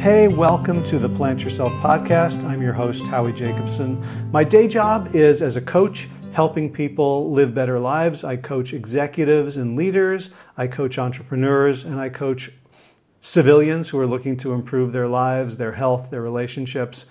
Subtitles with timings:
[0.00, 2.42] Hey, welcome to the Plant Yourself podcast.
[2.44, 4.02] I'm your host, Howie Jacobson.
[4.32, 8.24] My day job is as a coach, helping people live better lives.
[8.24, 12.50] I coach executives and leaders, I coach entrepreneurs, and I coach
[13.20, 17.04] civilians who are looking to improve their lives, their health, their relationships.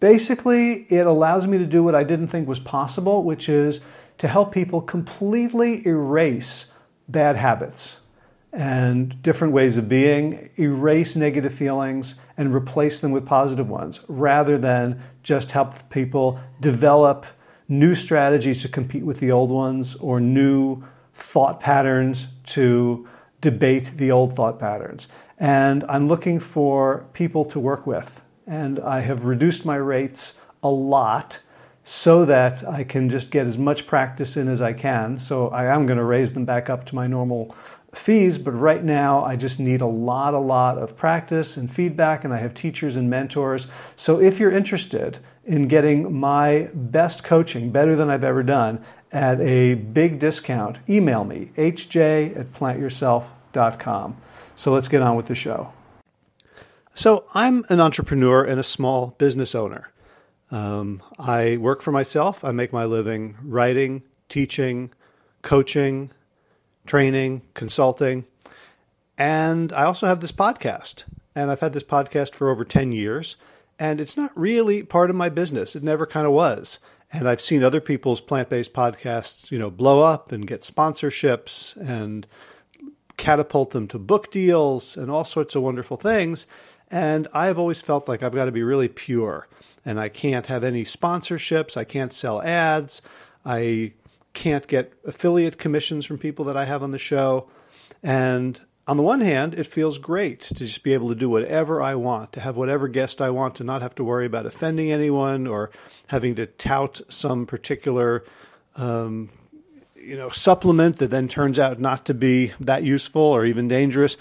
[0.00, 3.80] Basically, it allows me to do what I didn't think was possible, which is
[4.18, 6.72] to help people completely erase
[7.08, 8.00] bad habits
[8.54, 14.56] and different ways of being, erase negative feelings and replace them with positive ones, rather
[14.56, 17.26] than just help people develop
[17.68, 20.82] new strategies to compete with the old ones or new
[21.14, 23.08] thought patterns to
[23.40, 25.08] debate the old thought patterns.
[25.38, 28.20] And I'm looking for people to work with.
[28.46, 31.40] And I have reduced my rates a lot
[31.84, 35.18] so that I can just get as much practice in as I can.
[35.18, 37.54] So I am going to raise them back up to my normal
[37.98, 42.24] fees, but right now I just need a lot, a lot of practice and feedback,
[42.24, 43.66] and I have teachers and mentors.
[43.96, 49.40] So if you're interested in getting my best coaching, better than I've ever done, at
[49.40, 54.16] a big discount, email me, hj at plantyourself.com.
[54.56, 55.72] So let's get on with the show.
[56.94, 59.90] So I'm an entrepreneur and a small business owner.
[60.50, 62.44] Um, I work for myself.
[62.44, 64.92] I make my living writing, teaching,
[65.42, 66.10] coaching,
[66.86, 68.24] training, consulting.
[69.16, 71.04] And I also have this podcast.
[71.34, 73.36] And I've had this podcast for over 10 years.
[73.78, 75.74] And it's not really part of my business.
[75.74, 76.78] It never kind of was.
[77.12, 81.76] And I've seen other people's plant based podcasts, you know, blow up and get sponsorships
[81.76, 82.26] and
[83.16, 86.46] catapult them to book deals and all sorts of wonderful things.
[86.90, 89.48] And I've always felt like I've got to be really pure
[89.84, 91.76] and I can't have any sponsorships.
[91.76, 93.02] I can't sell ads.
[93.44, 93.92] I
[94.34, 97.48] can't get affiliate commissions from people that I have on the show.
[98.02, 101.80] And on the one hand, it feels great to just be able to do whatever
[101.80, 104.92] I want, to have whatever guest I want, to not have to worry about offending
[104.92, 105.70] anyone or
[106.08, 108.24] having to tout some particular,
[108.76, 109.30] um,
[109.96, 114.18] you know, supplement that then turns out not to be that useful or even dangerous.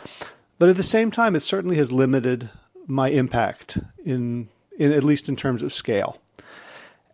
[0.60, 2.50] But at the same time, it certainly has limited
[2.88, 6.22] my impact in, in at least in terms of scale.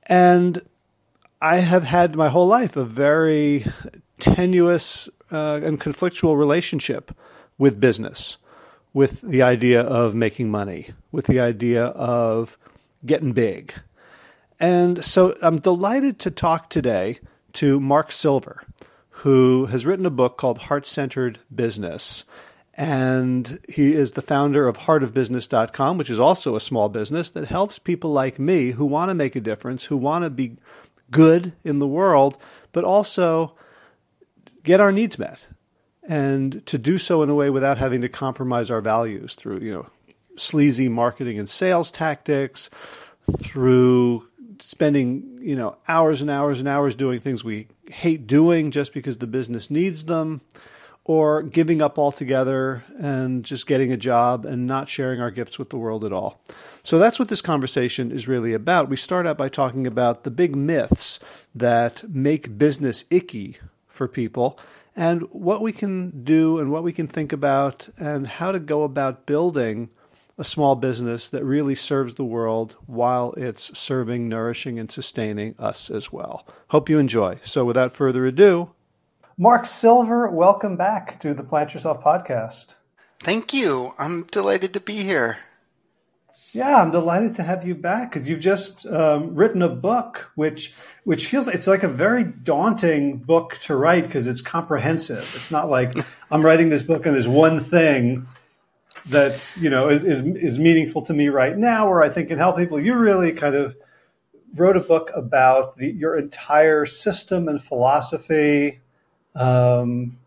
[0.05, 0.61] And
[1.41, 3.65] I have had my whole life a very
[4.19, 7.15] tenuous uh, and conflictual relationship
[7.57, 8.37] with business,
[8.93, 12.57] with the idea of making money, with the idea of
[13.05, 13.73] getting big.
[14.59, 17.19] And so I'm delighted to talk today
[17.53, 18.63] to Mark Silver,
[19.09, 22.25] who has written a book called Heart Centered Business.
[22.73, 27.79] And he is the founder of heartofbusiness.com, which is also a small business that helps
[27.79, 30.57] people like me who want to make a difference, who want to be
[31.11, 32.37] good in the world,
[32.71, 33.55] but also
[34.63, 35.47] get our needs met.
[36.07, 39.71] And to do so in a way without having to compromise our values through, you
[39.71, 39.87] know,
[40.35, 42.69] sleazy marketing and sales tactics,
[43.39, 44.27] through
[44.59, 49.17] spending, you know, hours and hours and hours doing things we hate doing just because
[49.17, 50.41] the business needs them
[51.09, 55.71] or giving up altogether and just getting a job and not sharing our gifts with
[55.71, 56.39] the world at all.
[56.83, 58.89] So that's what this conversation is really about.
[58.89, 61.19] We start out by talking about the big myths
[61.55, 64.59] that make business icky for people
[64.95, 68.83] and what we can do and what we can think about and how to go
[68.83, 69.89] about building
[70.37, 75.89] a small business that really serves the world while it's serving, nourishing, and sustaining us
[75.89, 76.45] as well.
[76.67, 77.39] Hope you enjoy.
[77.41, 78.69] So without further ado,
[79.41, 82.73] Mark Silver, welcome back to the Plant Yourself podcast.
[83.21, 83.93] Thank you.
[83.97, 85.37] I'm delighted to be here.
[86.51, 90.73] Yeah, I'm delighted to have you back because you've just um, written a book, which
[91.05, 95.31] which feels it's like a very daunting book to write because it's comprehensive.
[95.33, 95.95] It's not like
[96.31, 98.27] I'm writing this book and there's one thing
[99.05, 102.39] that you know is, is is meaningful to me right now, or I think can
[102.39, 102.77] help people.
[102.77, 103.77] You really kind of
[104.53, 108.81] wrote a book about the, your entire system and philosophy
[109.35, 110.17] um,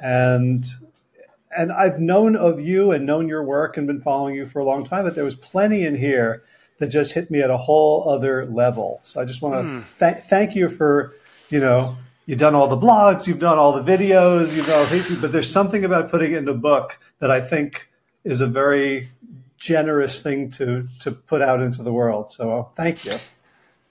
[0.00, 0.66] and
[1.56, 4.64] and I've known of you and known your work and been following you for a
[4.64, 6.42] long time, but there was plenty in here
[6.78, 9.00] that just hit me at a whole other level.
[9.04, 9.98] So I just want to mm.
[9.98, 11.14] th- thank you for,
[11.50, 11.96] you know,
[12.26, 15.30] you've done all the blogs, you've done all the videos, you've done all the but
[15.30, 17.88] there's something about putting it in a book that I think
[18.24, 19.10] is a very
[19.56, 22.32] generous thing to to put out into the world.
[22.32, 23.14] So thank you.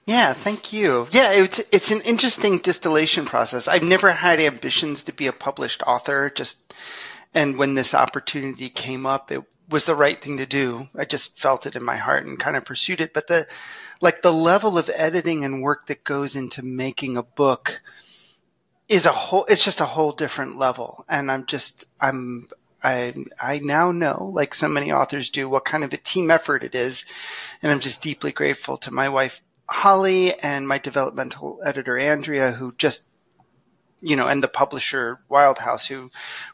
[0.06, 1.08] Yeah, thank you.
[1.12, 3.68] Yeah, it's it's an interesting distillation process.
[3.70, 6.30] I've never had ambitions to be a published author.
[6.30, 6.74] Just
[7.34, 10.88] and when this opportunity came up, it was the right thing to do.
[10.98, 13.14] I just felt it in my heart and kind of pursued it.
[13.14, 13.48] But the
[14.02, 17.82] like the level of editing and work that goes into making a book
[18.90, 19.46] is a whole.
[19.48, 21.06] It's just a whole different level.
[21.08, 22.48] And I'm just I'm
[22.84, 26.64] I I now know, like so many authors do, what kind of a team effort
[26.64, 27.06] it is,
[27.62, 29.42] and I'm just deeply grateful to my wife
[29.74, 33.04] Holly and my developmental editor Andrea, who just
[34.02, 36.10] you know, and the publisher Wildhouse, who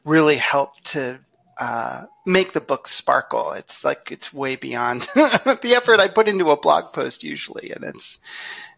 [0.06, 1.20] really helped to
[1.58, 3.52] uh, make the book sparkle.
[3.54, 7.84] It's like it's way beyond the effort I put into a blog post usually, and
[7.84, 8.20] it's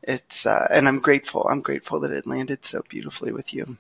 [0.02, 1.46] it's uh, and I'm grateful.
[1.48, 3.78] I'm grateful that it landed so beautifully with you.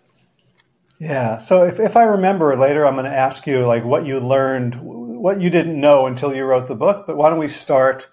[0.99, 1.39] Yeah.
[1.39, 4.79] So if, if I remember later, I'm going to ask you like what you learned,
[4.79, 7.07] what you didn't know until you wrote the book.
[7.07, 8.07] But why don't we start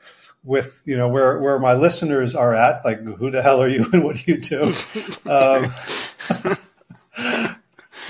[0.48, 2.84] with you know where where my listeners are at?
[2.84, 4.62] Like who the hell are you and what do you do?
[5.26, 5.72] um,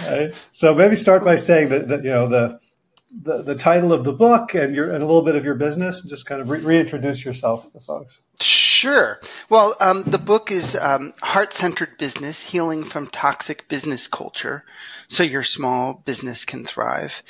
[0.06, 0.34] right?
[0.52, 2.60] So maybe start by saying that, that you know the,
[3.22, 6.00] the, the title of the book and your and a little bit of your business,
[6.00, 8.18] and just kind of re- reintroduce yourself to folks.
[8.40, 9.20] Sure.
[9.50, 14.64] Well, um, the book is um, Heart Centered Business Healing from Toxic Business Culture
[15.08, 17.24] so your small business can thrive.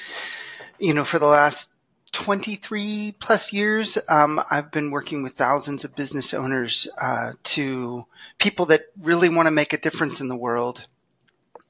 [0.79, 1.78] You know, for the last
[2.11, 8.07] 23 plus years, um, I've been working with thousands of business owners uh, to
[8.39, 10.87] people that really want to make a difference in the world.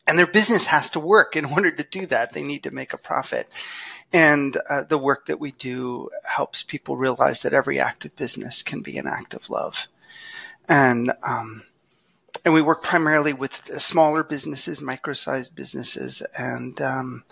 [0.07, 1.37] And their business has to work.
[1.37, 3.49] In order to do that, they need to make a profit.
[4.13, 8.63] And uh, the work that we do helps people realize that every act of business
[8.63, 9.87] can be an act of love.
[10.69, 11.63] And, um,
[12.45, 17.25] and we work primarily with smaller businesses, micro-sized businesses, and um,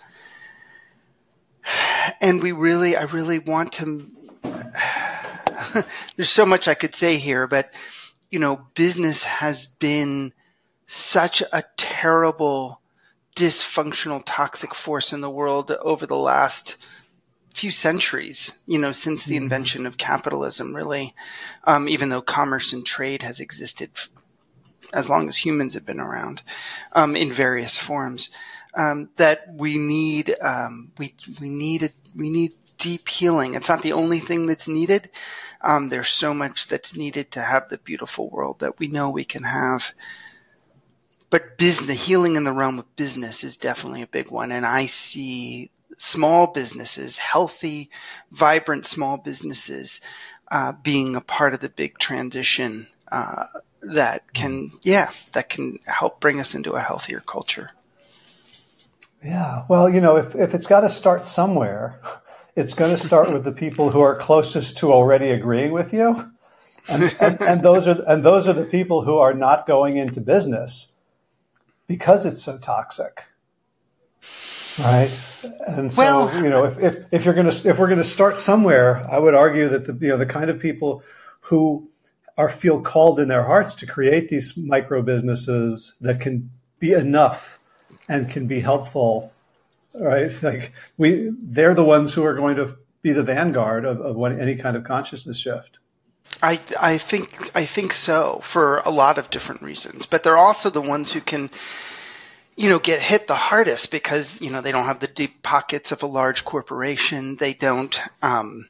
[2.21, 4.09] and we really, I really want to.
[6.15, 7.71] there's so much I could say here, but
[8.29, 10.33] you know, business has been
[10.85, 12.81] such a terrible
[13.35, 16.77] dysfunctional, toxic force in the world over the last
[17.53, 19.43] few centuries, you know, since the mm-hmm.
[19.43, 21.13] invention of capitalism, really,
[21.63, 23.89] um, even though commerce and trade has existed
[24.93, 26.41] as long as humans have been around
[26.93, 28.29] um, in various forms,
[28.77, 33.55] um, that we need um, we we need a, we need deep healing.
[33.55, 35.09] It's not the only thing that's needed.
[35.61, 39.25] Um, there's so much that's needed to have the beautiful world that we know we
[39.25, 39.91] can have
[41.29, 44.51] but business, healing in the realm of business is definitely a big one.
[44.51, 47.89] And I see small businesses, healthy,
[48.31, 50.01] vibrant small businesses,
[50.49, 53.45] uh, being a part of the big transition uh,
[53.81, 57.71] that can, yeah, that can help bring us into a healthier culture.
[59.23, 59.65] Yeah.
[59.67, 61.99] Well, you know, if, if it's got to start somewhere,
[62.55, 66.31] it's going to start with the people who are closest to already agreeing with you.
[66.89, 70.21] And, and, and, those are and those are the people who are not going into
[70.21, 70.93] business
[71.85, 73.23] because it's so toxic.
[74.79, 75.11] Right.
[75.67, 78.03] And so, well, you know, if, if, if you're going to, if we're going to
[78.03, 81.03] start somewhere, I would argue that the, you know, the kind of people
[81.41, 81.89] who
[82.37, 87.56] are feel called in their hearts to create these micro businesses that can be enough
[88.07, 89.31] and can be helpful,
[89.99, 90.31] right?
[90.43, 94.55] Like we, they're the ones who are going to be the vanguard of, of any
[94.55, 95.77] kind of consciousness shift.
[96.41, 100.69] I I think I think so for a lot of different reasons, but they're also
[100.69, 101.49] the ones who can
[102.55, 105.91] you know get hit the hardest because you know they don't have the deep pockets
[105.91, 107.37] of a large corporation.
[107.37, 108.67] They don't um,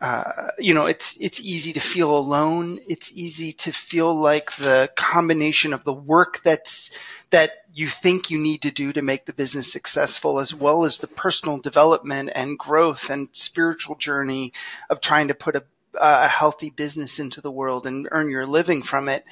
[0.00, 2.78] uh, you know it's it's easy to feel alone.
[2.88, 6.96] It's easy to feel like the combination of the work that's
[7.30, 10.98] that you think you need to do to make the business successful, as well as
[10.98, 14.52] the personal development and growth and spiritual journey
[14.88, 15.64] of trying to put a
[15.98, 19.24] a healthy business into the world and earn your living from it.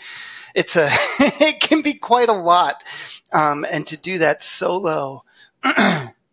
[0.54, 0.88] It's a,
[1.20, 2.82] it can be quite a lot.
[3.32, 5.24] Um, and to do that solo,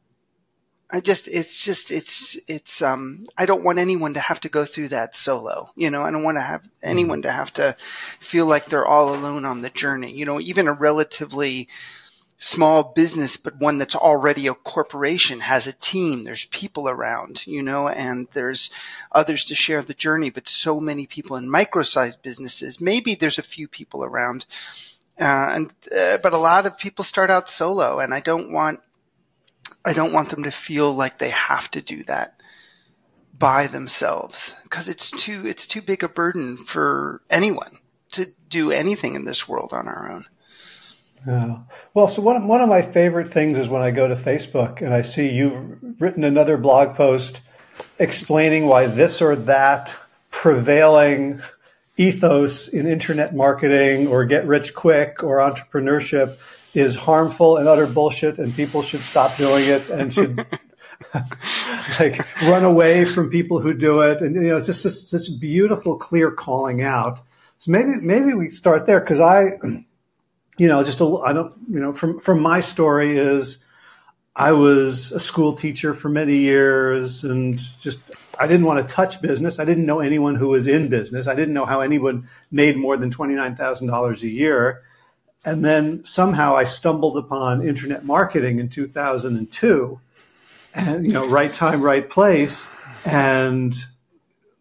[0.91, 4.65] I just, it's just, it's, it's, um, I don't want anyone to have to go
[4.65, 5.71] through that solo.
[5.75, 7.75] You know, I don't want to have anyone to have to
[8.19, 10.12] feel like they're all alone on the journey.
[10.13, 11.69] You know, even a relatively,
[12.41, 16.24] small business, but one that's already a corporation has a team.
[16.24, 18.71] There's people around, you know, and there's
[19.12, 22.81] others to share the journey, but so many people in micro-sized businesses.
[22.81, 24.48] Maybe there's a few people around,
[25.19, 28.79] uh, and uh, but a lot of people start out solo, and I don't want
[29.83, 32.39] I don't want them to feel like they have to do that
[33.38, 37.79] by themselves because it's too it's too big a burden for anyone
[38.11, 40.25] to do anything in this world on our own.
[41.25, 41.57] Yeah.
[41.93, 44.81] Well, so one of, one of my favorite things is when I go to Facebook
[44.81, 47.41] and I see you've written another blog post
[48.00, 49.93] explaining why this or that
[50.29, 51.41] prevailing
[51.97, 56.38] ethos in internet marketing or get rich quick or entrepreneurship
[56.74, 60.38] is harmful and utter bullshit and people should stop doing it and should
[62.00, 64.22] like run away from people who do it.
[64.22, 67.20] And, you know, it's just this, this beautiful, clear calling out.
[67.58, 69.60] So maybe, maybe we start there because I,
[70.58, 73.63] you know, just a, I don't, you know, from from my story is,
[74.36, 78.00] I was a school teacher for many years and just
[78.40, 79.60] I didn't want to touch business.
[79.60, 81.28] I didn't know anyone who was in business.
[81.28, 84.84] I didn't know how anyone made more than $29,000 a year.
[85.43, 90.00] And then somehow I stumbled upon internet marketing in 2002
[90.74, 92.67] and, you know, right time, right place.
[93.05, 93.75] And,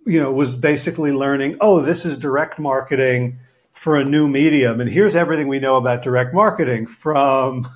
[0.07, 3.39] you know, was basically learning, oh, this is direct marketing
[3.75, 4.81] for a new medium.
[4.81, 7.69] And here's everything we know about direct marketing from,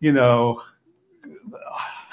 [0.00, 0.60] you know,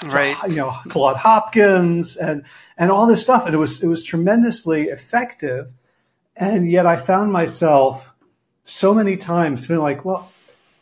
[0.06, 0.36] right.
[0.48, 2.44] you know, Claude Hopkins and,
[2.78, 3.46] and all this stuff.
[3.46, 5.72] And it was, it was tremendously effective.
[6.36, 8.12] And yet I found myself
[8.64, 10.30] so many times feeling like, well,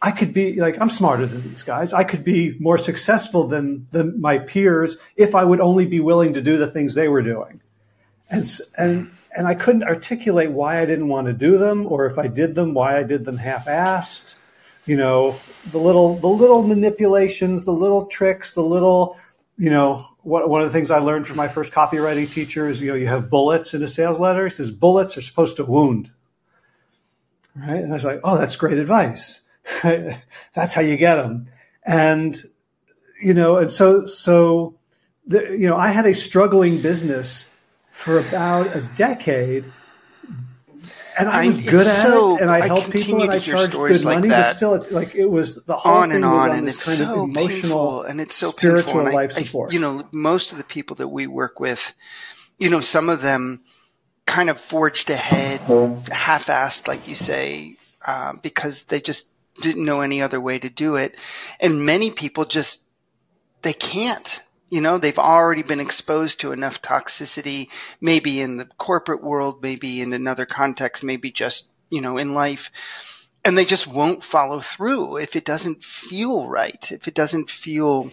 [0.05, 1.95] I could be like, I'm smarter than these guys.
[1.95, 6.35] I could be more successful than, than my peers if I would only be willing
[6.35, 7.63] to do the things they were doing.
[8.29, 8.47] And,
[8.77, 12.27] and, and I couldn't articulate why I didn't want to do them or if I
[12.27, 14.35] did them, why I did them half assed
[14.87, 15.35] you know
[15.71, 19.19] the little the little manipulations the little tricks the little
[19.57, 22.81] you know what, one of the things i learned from my first copywriting teacher is
[22.81, 24.49] you know you have bullets in a sales letter.
[24.49, 26.11] He says bullets are supposed to wound.
[27.57, 27.83] Right?
[27.83, 29.43] And i was like oh that's great advice
[30.55, 31.49] that's how you get them
[31.85, 32.43] and
[33.23, 34.75] you know and so so
[35.27, 37.49] the, you know i had a struggling business
[37.91, 39.65] for about a decade
[41.17, 43.73] and I was good at so, it, and I, I helped people, and I charged
[43.73, 44.29] good like money.
[44.29, 44.49] That.
[44.49, 46.99] But still, it's like it was the whole on and on, on and it's kind
[46.99, 49.13] so of emotional, painful, and it's so spiritual painful.
[49.13, 49.71] Life I, support.
[49.71, 51.95] I, you know, most of the people that we work with,
[52.59, 53.63] you know, some of them
[54.27, 55.61] kind of forged ahead,
[56.11, 59.31] half-assed, like you say, uh, because they just
[59.61, 61.17] didn't know any other way to do it,
[61.61, 62.85] and many people just
[63.63, 64.43] they can't
[64.75, 67.69] you know, they've already been exposed to enough toxicity,
[68.01, 72.73] maybe in the corporate world, maybe in another context, maybe just, you know, in life.
[73.45, 78.11] And they just won't follow through if it doesn't feel right, if it doesn't feel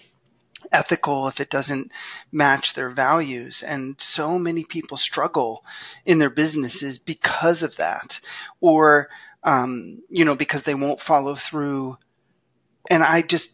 [0.72, 1.92] ethical, if it doesn't
[2.32, 3.64] match their values.
[3.64, 5.66] And so many people struggle
[6.06, 8.20] in their businesses because of that,
[8.60, 9.10] or,
[9.44, 11.98] um, you know, because they won't follow through.
[12.90, 13.54] And I just,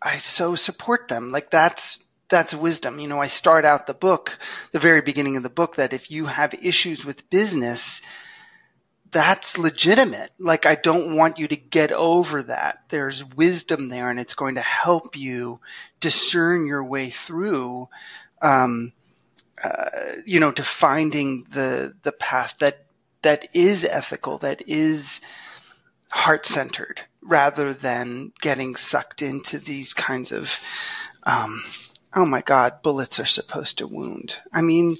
[0.00, 1.28] I so support them.
[1.28, 2.98] Like that's, that's wisdom.
[2.98, 4.38] You know, I start out the book,
[4.72, 8.02] the very beginning of the book, that if you have issues with business,
[9.12, 10.30] that's legitimate.
[10.38, 12.78] Like, I don't want you to get over that.
[12.88, 15.60] There's wisdom there, and it's going to help you
[16.00, 17.88] discern your way through,
[18.40, 18.92] um,
[19.62, 19.90] uh,
[20.24, 22.78] you know, to finding the the path that
[23.22, 25.20] that is ethical, that is
[26.08, 30.60] heart centered, rather than getting sucked into these kinds of
[31.22, 31.62] um,
[32.14, 34.36] oh my God, bullets are supposed to wound.
[34.52, 34.96] I mean,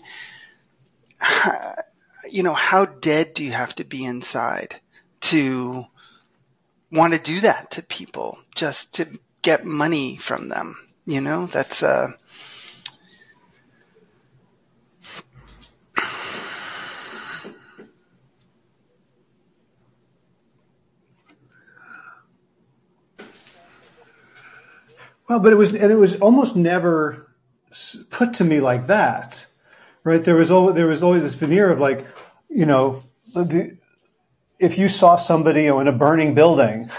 [2.30, 4.80] you know, how dead do you have to be inside
[5.22, 5.84] to
[6.90, 9.06] want to do that to people just to
[9.42, 10.76] get money from them?
[11.04, 12.12] You know, that's, uh,
[25.32, 27.34] Well, but it was, and it was almost never
[28.10, 29.46] put to me like that,
[30.04, 30.22] right?
[30.22, 32.06] There was always, there was always this veneer of like,
[32.50, 33.78] you know, the,
[34.58, 36.90] if you saw somebody in a burning building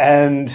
[0.00, 0.52] and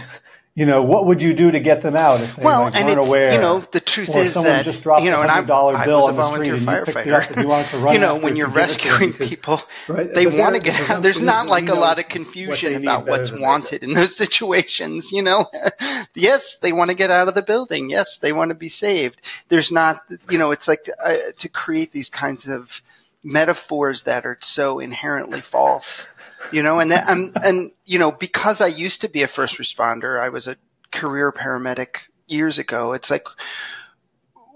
[0.56, 2.86] you know, what would you do to get them out if they well, like, and
[2.86, 3.32] weren't aware?
[3.32, 5.86] You know, the truth or is that just dropped you know, and I'm, dollar I
[5.86, 7.36] bill was a volunteer street firefighter.
[7.36, 10.14] you, you, wanted to run you know, when you're rescuing because, people, right?
[10.14, 11.02] they but want to get out.
[11.02, 15.12] There's not like a lot of confusion need about what's wanted in those situations.
[15.12, 15.50] You know,
[16.14, 17.90] yes, they want to get out of the building.
[17.90, 19.20] Yes, they want to be saved.
[19.48, 22.82] There's not, you know, it's like uh, to create these kinds of
[23.24, 26.08] metaphors that are so inherently false
[26.52, 29.58] you know and that, and and you know because i used to be a first
[29.58, 30.56] responder i was a
[30.92, 32.94] career paramedic years ago.
[32.94, 33.28] It's like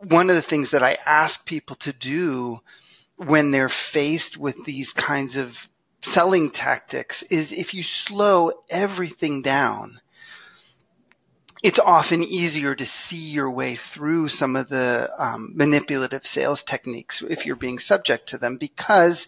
[0.02, 2.60] one of the things that I ask people to do
[3.18, 5.70] when they're faced with these kinds of
[6.02, 10.00] selling tactics is if you slow everything down,
[11.62, 17.22] it's often easier to see your way through some of the um, manipulative sales techniques
[17.22, 19.28] if you're being subject to them because,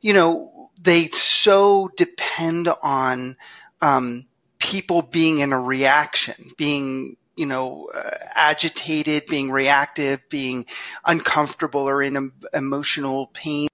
[0.00, 3.36] you know, they so depend on
[3.82, 4.24] um,
[4.58, 10.66] people being in a reaction, being you know, uh, agitated, being reactive, being
[11.06, 13.68] uncomfortable or in emotional pain.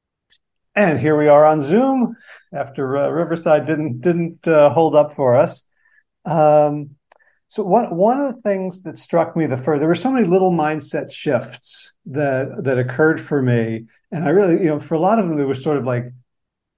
[0.77, 2.17] And here we are on Zoom
[2.53, 5.65] after uh, Riverside didn't didn't uh, hold up for us.
[6.25, 6.91] Um,
[7.49, 10.29] so one one of the things that struck me the first, there were so many
[10.29, 15.01] little mindset shifts that that occurred for me, and I really, you know, for a
[15.01, 16.13] lot of them, it was sort of like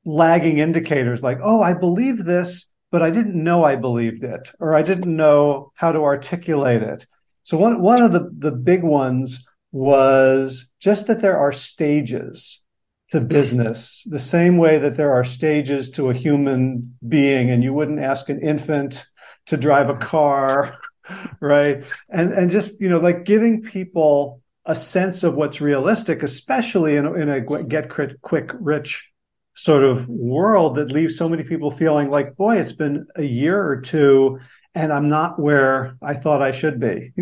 [0.07, 4.75] lagging indicators, like, oh, I believe this, but I didn't know I believed it, or
[4.75, 7.07] I didn't know how to articulate it.
[7.45, 12.63] So one one of the the big ones was just that there are stages
[13.11, 17.73] to business, the same way that there are stages to a human being, and you
[17.73, 19.05] wouldn't ask an infant
[19.47, 20.79] to drive a car,
[21.41, 21.85] right?
[22.09, 27.07] And and just you know like giving people a sense of what's realistic, especially in,
[27.07, 29.11] in a get quick rich
[29.59, 33.63] sort of world that leaves so many people feeling like, boy, it's been a year
[33.63, 34.39] or two
[34.75, 37.13] and I'm not where I thought I should be.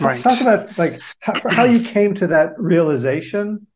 [0.00, 0.20] Right.
[0.20, 3.66] Talk about like how, how you came to that realization.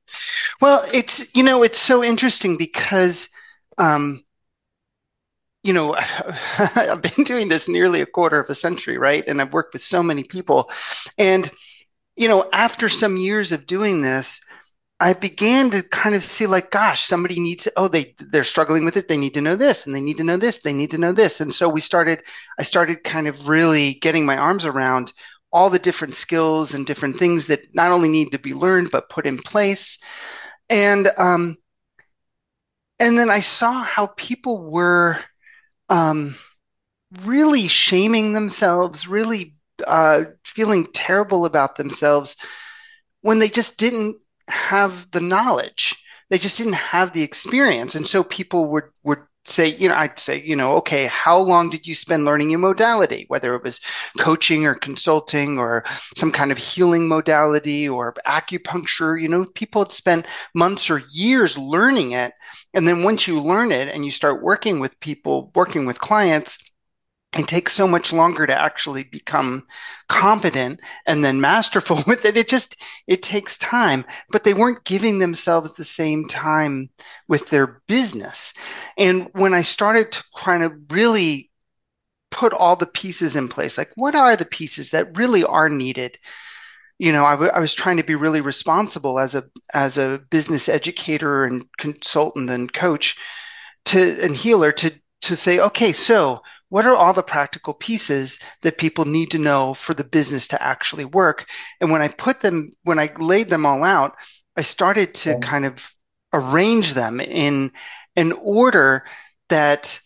[0.61, 3.29] Well, it's you know it's so interesting because,
[3.79, 4.25] um,
[5.63, 5.95] you know,
[6.59, 9.23] I've been doing this nearly a quarter of a century, right?
[9.29, 10.71] And I've worked with so many people,
[11.17, 11.49] and
[12.17, 14.43] you know, after some years of doing this,
[15.01, 18.97] I began to kind of see like, gosh, somebody needs oh, they, they're struggling with
[18.97, 19.07] it.
[19.07, 20.59] They need to know this and they need to know this.
[20.61, 21.41] They need to know this.
[21.41, 22.23] And so we started,
[22.59, 25.13] I started kind of really getting my arms around
[25.53, 29.09] all the different skills and different things that not only need to be learned, but
[29.09, 29.99] put in place.
[30.69, 31.57] And, um,
[32.99, 35.19] and then I saw how people were,
[35.89, 36.35] um,
[37.25, 39.55] really shaming themselves, really,
[39.87, 42.37] uh, feeling terrible about themselves
[43.21, 44.17] when they just didn't
[44.49, 45.97] have the knowledge.
[46.31, 47.95] They just didn't have the experience.
[47.95, 51.71] And so people would, would say, you know, I'd say, you know, okay, how long
[51.71, 53.81] did you spend learning your modality, whether it was
[54.19, 55.85] coaching or consulting or
[56.17, 59.21] some kind of healing modality or acupuncture?
[59.21, 62.33] You know, people had spent months or years learning it.
[62.75, 66.68] And then once you learn it and you start working with people, working with clients,
[67.37, 69.67] it takes so much longer to actually become
[70.09, 72.37] competent and then masterful with it.
[72.37, 76.89] It just, it takes time, but they weren't giving themselves the same time
[77.29, 78.55] with their business.
[78.97, 81.51] And when I started to kind of really
[82.31, 86.19] put all the pieces in place, like what are the pieces that really are needed?
[86.99, 90.21] You know, I, w- I was trying to be really responsible as a, as a
[90.31, 93.17] business educator and consultant and coach
[93.87, 98.79] to, and healer to, to say, okay, so what are all the practical pieces that
[98.79, 101.47] people need to know for the business to actually work?
[101.81, 104.15] And when I put them, when I laid them all out,
[104.57, 105.39] I started to yeah.
[105.41, 105.93] kind of
[106.33, 107.73] arrange them in
[108.17, 109.05] an order
[109.49, 110.01] that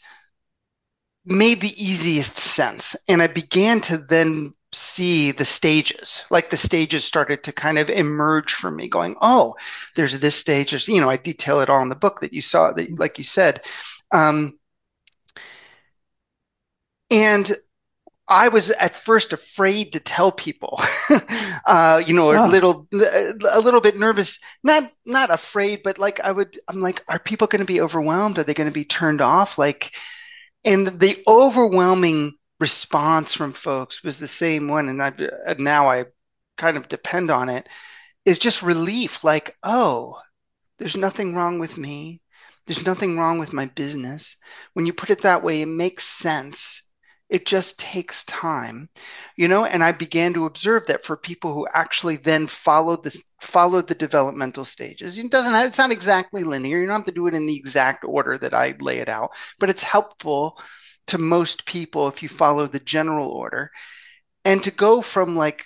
[1.25, 2.97] made the easiest sense.
[3.09, 7.91] And I began to then see the stages, like the stages started to kind of
[7.91, 9.57] emerge for me going, Oh,
[9.97, 10.71] there's this stage.
[10.71, 13.19] There's, you know, I detail it all in the book that you saw that, like
[13.19, 13.63] you said.
[14.13, 14.59] Um,
[17.13, 17.55] and
[18.29, 20.81] I was at first afraid to tell people,
[21.67, 26.33] uh, you know, a little, a little bit nervous, not, not afraid, but like I
[26.33, 28.39] would, I'm like, are people going to be overwhelmed?
[28.39, 29.59] Are they going to be turned off?
[29.59, 29.95] Like,
[30.65, 34.89] and the overwhelming response from folks was the same one.
[34.89, 35.13] And I,
[35.47, 36.07] and now I
[36.57, 37.69] kind of depend on it
[38.25, 39.25] is just relief.
[39.25, 40.19] Like, oh,
[40.79, 42.23] there's nothing wrong with me.
[42.67, 44.39] There's nothing wrong with my business.
[44.73, 46.85] When you put it that way, it makes sense
[47.33, 48.91] it just takes time,
[49.37, 49.65] you know.
[49.65, 53.95] And I began to observe that for people who actually then followed this, followed the
[53.95, 55.17] developmental stages.
[55.17, 55.55] It doesn't.
[55.67, 56.79] It's not exactly linear.
[56.79, 59.31] You don't have to do it in the exact order that I lay it out,
[59.59, 60.61] but it's helpful
[61.07, 63.71] to most people if you follow the general order.
[64.45, 65.65] And to go from like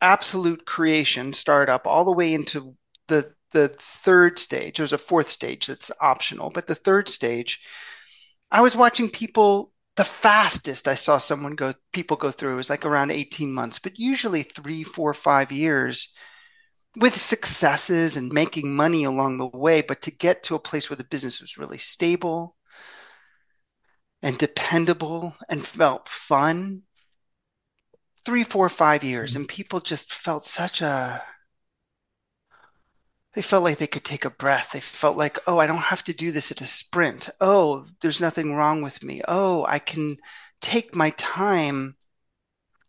[0.00, 2.74] absolute creation startup all the way into
[3.08, 4.78] the the third stage.
[4.78, 7.62] There's a fourth stage that's optional, but the third stage,
[8.50, 12.86] I was watching people the fastest I saw someone go, people go through was like
[12.86, 16.14] around 18 months, but usually three, four, five years
[16.94, 19.80] with successes and making money along the way.
[19.80, 22.54] But to get to a place where the business was really stable
[24.22, 26.82] and dependable and felt fun,
[28.24, 29.34] three, four, five years.
[29.34, 31.20] And people just felt such a
[33.38, 34.72] they felt like they could take a breath.
[34.72, 37.28] They felt like, oh, I don't have to do this at a sprint.
[37.40, 39.22] Oh, there's nothing wrong with me.
[39.28, 40.16] Oh, I can
[40.60, 41.94] take my time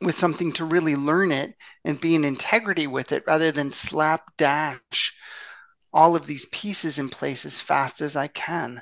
[0.02, 1.54] with something to really learn it
[1.86, 5.14] and be in integrity with it rather than slap dash
[5.94, 8.82] all of these pieces in place as fast as I can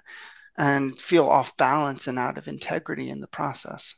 [0.58, 3.94] and feel off balance and out of integrity in the process.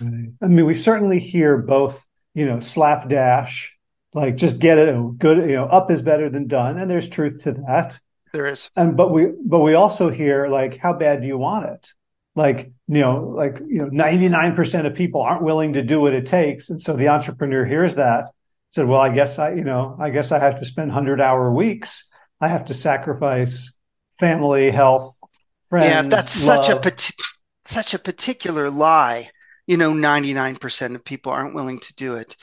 [0.00, 0.06] I
[0.48, 3.75] mean, we certainly hear both, you know, slapdash
[4.16, 6.78] like just get it good you know up is better than done.
[6.78, 8.00] And there's truth to that.
[8.32, 8.70] There is.
[8.74, 11.86] And but we but we also hear like how bad do you want it?
[12.34, 16.26] Like you know like you know 99% of people aren't willing to do what it
[16.26, 16.70] takes.
[16.70, 18.30] And so the entrepreneur hears that
[18.70, 21.52] said well i guess i you know i guess i have to spend 100 hour
[21.52, 22.10] weeks.
[22.40, 23.76] I have to sacrifice
[24.18, 25.14] family health
[25.68, 26.64] friends yeah that's love.
[26.64, 27.12] such a
[27.66, 29.30] such a particular lie.
[29.66, 32.36] You know 99% of people aren't willing to do it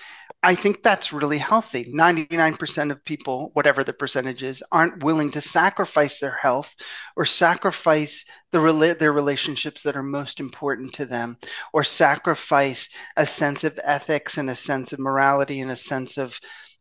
[0.45, 1.86] I think that's really healthy.
[1.86, 6.75] 99% of people, whatever the percentage is, aren't willing to sacrifice their health
[7.15, 11.38] or sacrifice the their relationships that are most important to them
[11.71, 16.38] or sacrifice a sense of ethics and a sense of morality and a sense of,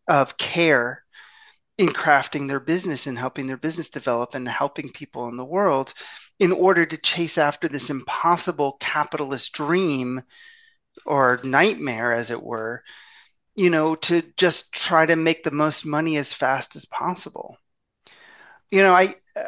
[0.08, 1.04] of care
[1.78, 5.94] in crafting their business and helping their business develop and helping people in the world
[6.40, 10.20] in order to chase after this impossible capitalist dream
[11.06, 12.82] or nightmare, as it were
[13.54, 17.56] you know, to just try to make the most money as fast as possible.
[18.70, 19.42] You know, I uh,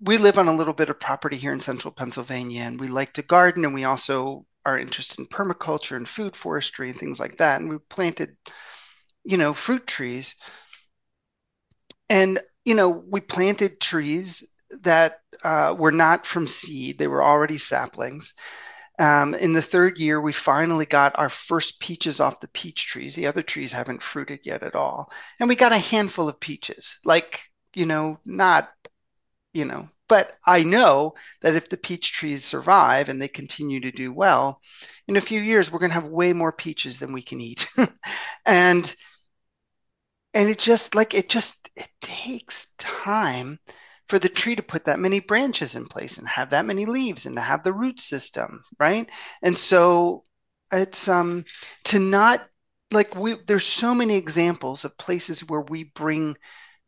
[0.00, 3.14] we live on a little bit of property here in central Pennsylvania, and we like
[3.14, 7.36] to garden, and we also are interested in permaculture and food forestry and things like
[7.36, 7.60] that.
[7.60, 8.36] And we planted,
[9.24, 10.36] you know, fruit trees,
[12.08, 14.44] and you know, we planted trees
[14.82, 18.34] that uh, were not from seed; they were already saplings
[18.98, 23.14] um, in the third year, we finally got our first peaches off the peach trees.
[23.14, 25.12] The other trees haven't fruited yet at all.
[25.38, 27.40] And we got a handful of peaches, like,
[27.74, 28.70] you know, not,
[29.52, 33.92] you know, but I know that if the peach trees survive and they continue to
[33.92, 34.60] do well,
[35.08, 37.68] in a few years, we're going to have way more peaches than we can eat.
[38.46, 38.96] and,
[40.32, 43.58] and it just like, it just, it takes time
[44.08, 47.26] for the tree to put that many branches in place and have that many leaves
[47.26, 49.08] and to have the root system, right?
[49.42, 50.24] And so
[50.72, 51.44] it's um
[51.84, 52.40] to not
[52.92, 56.36] like we there's so many examples of places where we bring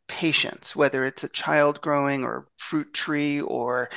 [0.09, 3.91] patience, whether it's a child growing or fruit tree or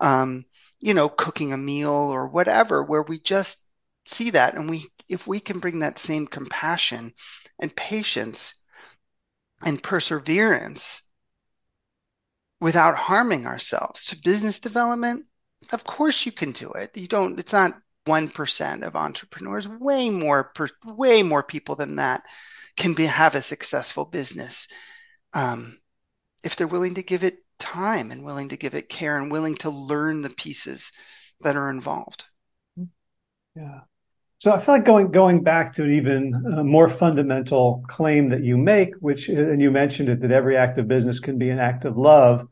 [0.00, 0.44] um,
[0.80, 3.66] you know cooking a meal or whatever, where we just
[4.06, 7.12] see that and we if we can bring that same compassion
[7.60, 8.62] and patience
[9.62, 11.02] and perseverance
[12.60, 14.06] without harming ourselves.
[14.06, 15.26] To business development
[15.72, 16.96] of course you can do it.
[16.96, 19.66] You don't it's not 1% of entrepreneurs.
[19.66, 22.22] Way more per, way more people than that
[22.76, 24.68] can be have a successful business
[25.32, 25.78] um,
[26.44, 29.56] if they're willing to give it time and willing to give it care and willing
[29.56, 30.92] to learn the pieces
[31.40, 32.26] that are involved.
[33.56, 33.80] Yeah
[34.38, 38.44] so I feel like going going back to an even uh, more fundamental claim that
[38.44, 41.58] you make, which and you mentioned it that every act of business can be an
[41.58, 42.46] act of love.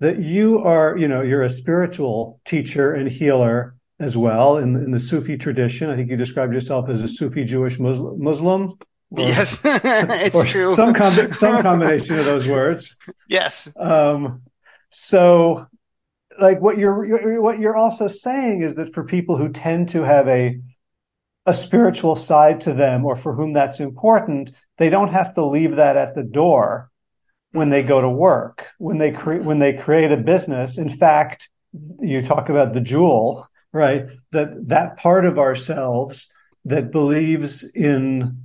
[0.00, 4.90] That you are, you know, you're a spiritual teacher and healer as well in, in
[4.90, 5.90] the Sufi tradition.
[5.90, 8.22] I think you described yourself as a Sufi Jewish Muslim.
[8.22, 8.74] Muslim
[9.10, 10.72] or, yes, it's true.
[10.72, 12.96] Some com- some combination of those words.
[13.28, 13.72] Yes.
[13.78, 14.42] Um,
[14.90, 15.66] so,
[16.40, 20.02] like what you're, you're what you're also saying is that for people who tend to
[20.02, 20.60] have a
[21.46, 25.76] a spiritual side to them or for whom that's important, they don't have to leave
[25.76, 26.90] that at the door
[27.52, 30.78] when they go to work, when they create when they create a business.
[30.78, 31.48] In fact,
[32.00, 34.06] you talk about the jewel, right?
[34.32, 36.32] That that part of ourselves
[36.64, 38.44] that believes in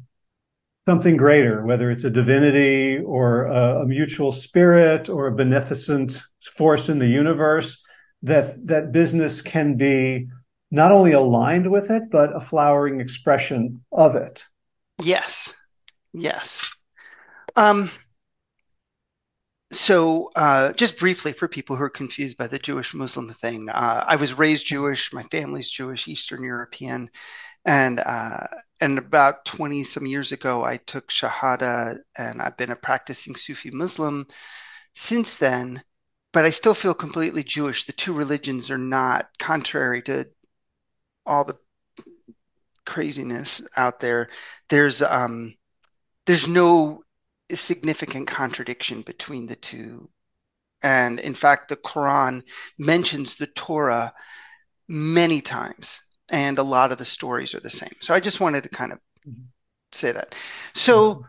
[0.88, 6.22] something greater, whether it's a divinity or a, a mutual spirit or a beneficent
[6.54, 7.82] force in the universe,
[8.24, 10.28] that that business can be
[10.72, 14.44] not only aligned with it, but a flowering expression of it.
[15.02, 15.56] Yes.
[16.14, 16.70] Yes.
[17.56, 17.90] Um,
[19.72, 24.04] so, uh, just briefly for people who are confused by the Jewish Muslim thing, uh,
[24.08, 25.14] I was raised Jewish.
[25.14, 27.10] My family's Jewish, Eastern European,
[27.66, 28.48] and uh,
[28.80, 33.70] and about twenty some years ago, I took Shahada, and I've been a practicing Sufi
[33.72, 34.26] Muslim
[34.96, 35.84] since then.
[36.32, 37.86] But I still feel completely Jewish.
[37.86, 40.28] The two religions are not contrary to
[41.30, 41.58] all the
[42.86, 44.30] craziness out there,
[44.70, 45.56] there's um,
[46.26, 47.04] there's no
[47.52, 50.10] significant contradiction between the two.
[50.82, 52.44] And in fact, the Quran
[52.78, 54.14] mentions the Torah
[54.88, 57.96] many times, and a lot of the stories are the same.
[58.02, 59.00] So I just wanted to kind of
[59.92, 60.36] say that.
[60.74, 61.26] So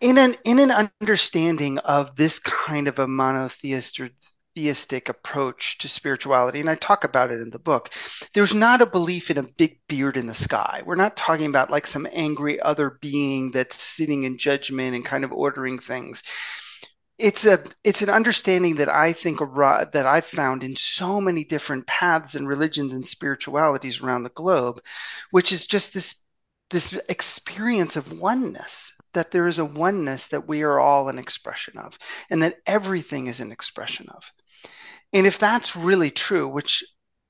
[0.00, 4.10] in an in an understanding of this kind of a monotheist or
[4.58, 7.90] theistic approach to spirituality, and I talk about it in the book,
[8.34, 10.82] there's not a belief in a big beard in the sky.
[10.84, 15.22] We're not talking about like some angry other being that's sitting in judgment and kind
[15.22, 16.24] of ordering things.
[17.18, 21.86] It's a it's an understanding that I think that I've found in so many different
[21.86, 24.80] paths and religions and spiritualities around the globe,
[25.30, 26.16] which is just this
[26.70, 31.78] this experience of oneness that there is a oneness that we are all an expression
[31.78, 31.96] of
[32.28, 34.32] and that everything is an expression of
[35.12, 36.84] and if that's really true, which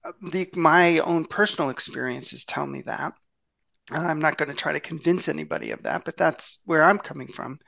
[0.05, 3.13] uh, the, my own personal experiences tell me that,
[3.91, 7.29] I'm not going to try to convince anybody of that, but that's where I'm coming
[7.29, 7.59] from.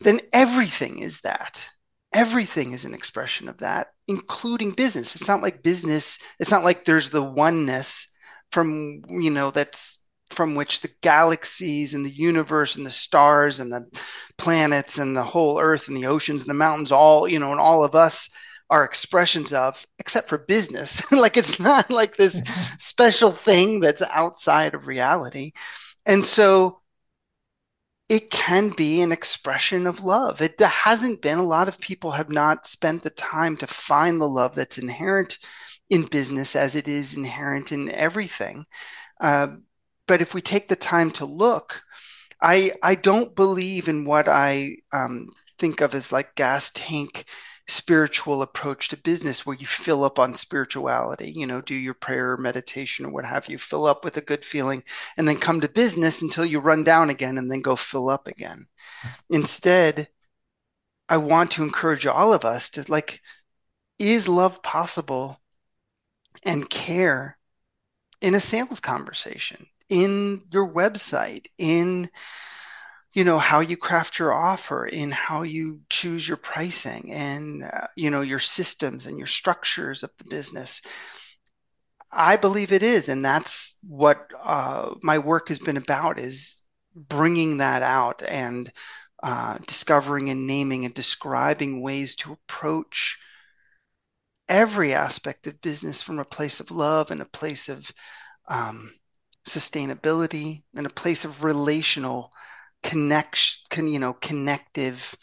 [0.00, 1.64] Then everything is that.
[2.12, 5.16] Everything is an expression of that, including business.
[5.16, 8.08] It's not like business, it's not like there's the oneness
[8.52, 13.72] from, you know, that's from which the galaxies and the universe and the stars and
[13.72, 13.86] the
[14.38, 17.60] planets and the whole earth and the oceans and the mountains all you know and
[17.60, 18.28] all of us
[18.70, 22.40] are expressions of except for business like it's not like this
[22.78, 25.52] special thing that's outside of reality
[26.06, 26.80] and so
[28.08, 30.40] it can be an expression of love.
[30.40, 31.38] It hasn't been.
[31.38, 35.38] A lot of people have not spent the time to find the love that's inherent
[35.90, 38.64] in business as it is inherent in everything.
[39.20, 39.56] Uh,
[40.06, 41.82] but if we take the time to look,
[42.40, 47.24] I I don't believe in what I um, think of as like gas tank
[47.68, 52.32] spiritual approach to business where you fill up on spirituality, you know, do your prayer,
[52.32, 54.82] or meditation, or what have you, fill up with a good feeling,
[55.16, 58.28] and then come to business until you run down again and then go fill up
[58.28, 58.66] again.
[59.30, 60.08] Instead,
[61.08, 63.20] I want to encourage all of us to like,
[63.98, 65.40] is love possible
[66.44, 67.36] and care
[68.20, 72.10] in a sales conversation, in your website, in
[73.16, 77.86] you know how you craft your offer in how you choose your pricing and uh,
[77.96, 80.82] you know your systems and your structures of the business.
[82.12, 86.62] I believe it is and that's what uh, my work has been about is
[86.94, 88.70] bringing that out and
[89.22, 93.18] uh, discovering and naming and describing ways to approach
[94.46, 97.90] every aspect of business from a place of love and a place of
[98.46, 98.92] um,
[99.48, 102.30] sustainability and a place of relational
[102.86, 105.14] connection, con, you know, connective,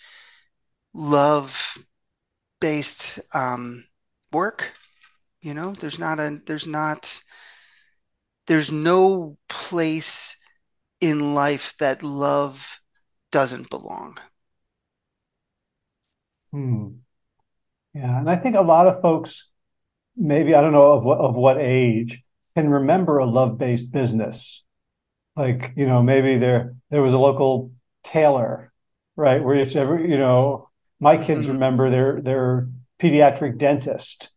[0.94, 1.78] love
[2.60, 3.86] based um,
[4.32, 4.74] work.
[5.42, 7.22] You know, there's not a, there's not,
[8.48, 10.36] there's no place
[11.00, 12.82] in life that love
[13.32, 14.18] doesn't belong.
[16.52, 16.88] Hmm.
[17.94, 19.50] Yeah, and I think a lot of folks,
[20.18, 22.24] maybe I don't know of what of what age,
[22.56, 24.66] can remember a love-based business
[25.36, 27.72] like you know maybe there there was a local
[28.04, 28.72] tailor
[29.16, 30.70] right where it's ever you know
[31.00, 31.54] my kids mm-hmm.
[31.54, 32.70] remember their their
[33.02, 34.32] pediatric dentist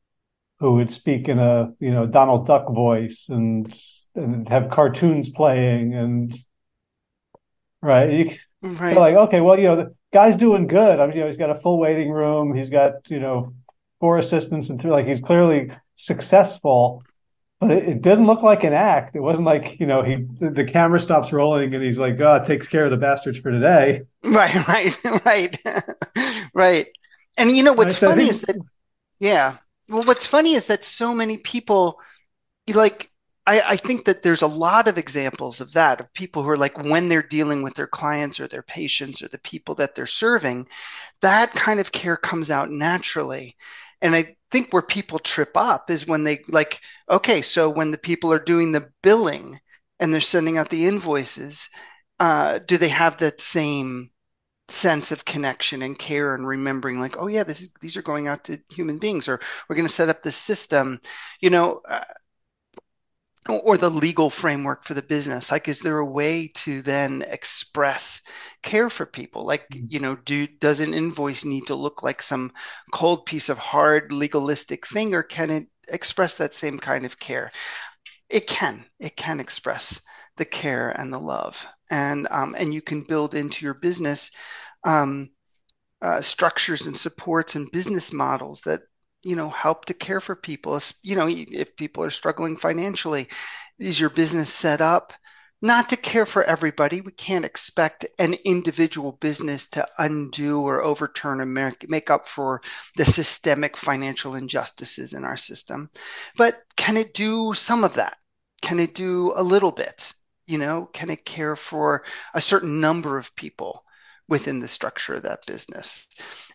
[0.59, 3.72] who would speak in a you know donald duck voice and
[4.14, 6.35] and have cartoons playing and
[7.82, 8.11] right?
[8.11, 8.96] You right.
[8.96, 10.98] like okay well you know the guy's doing good.
[10.98, 12.54] I mean you know he's got a full waiting room.
[12.54, 13.54] He's got you know
[14.00, 17.02] four assistants and three like he's clearly successful
[17.60, 19.16] but it, it, didn't look like an act.
[19.16, 22.46] It wasn't like you know he the camera stops rolling and he's like, oh, "God,
[22.46, 25.56] takes care of the bastards for today." Right, right, right,
[26.54, 26.86] right.
[27.38, 28.56] And you know what's funny think, is that,
[29.18, 29.56] yeah.
[29.88, 32.00] Well, what's funny is that so many people,
[32.72, 33.10] like,
[33.46, 36.56] I, I think that there's a lot of examples of that of people who are
[36.56, 40.06] like when they're dealing with their clients or their patients or the people that they're
[40.06, 40.66] serving,
[41.20, 43.56] that kind of care comes out naturally.
[44.02, 46.80] And I think where people trip up is when they like,
[47.11, 49.61] okay, so when the people are doing the billing
[49.98, 51.68] and they're sending out the invoices,
[52.20, 54.11] uh, do they have that same
[54.68, 58.26] sense of connection and care and remembering like oh yeah this is these are going
[58.26, 61.00] out to human beings or we're going to set up this system?
[61.40, 62.04] You know uh,
[63.48, 65.50] or the legal framework for the business?
[65.50, 68.22] Like is there a way to then express
[68.62, 69.44] care for people?
[69.44, 69.87] Like mm-hmm.
[69.88, 72.52] you know do does an invoice need to look like some
[72.92, 77.50] cold piece of hard legalistic thing or can it express that same kind of care?
[78.28, 78.85] It can.
[78.98, 80.02] It can express
[80.37, 81.66] the care and the love.
[81.90, 84.32] And um, and you can build into your business
[84.85, 85.30] um,
[86.02, 88.80] uh, structures and supports and business models that
[89.26, 93.28] you know help to care for people you know if people are struggling financially.
[93.78, 95.12] Is your business set up
[95.60, 97.00] not to care for everybody?
[97.00, 102.62] We can't expect an individual business to undo or overturn or make, make up for
[102.96, 105.90] the systemic financial injustices in our system.
[106.36, 108.16] But can it do some of that?
[108.62, 110.14] Can it do a little bit?
[110.46, 113.84] You know can it care for a certain number of people
[114.28, 116.08] within the structure of that business.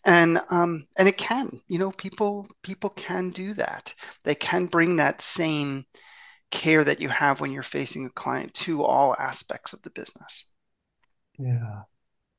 [0.03, 3.93] And um, and it can you know people people can do that.
[4.23, 5.85] They can bring that same
[6.49, 10.45] care that you have when you're facing a client to all aspects of the business.
[11.39, 11.83] Yeah.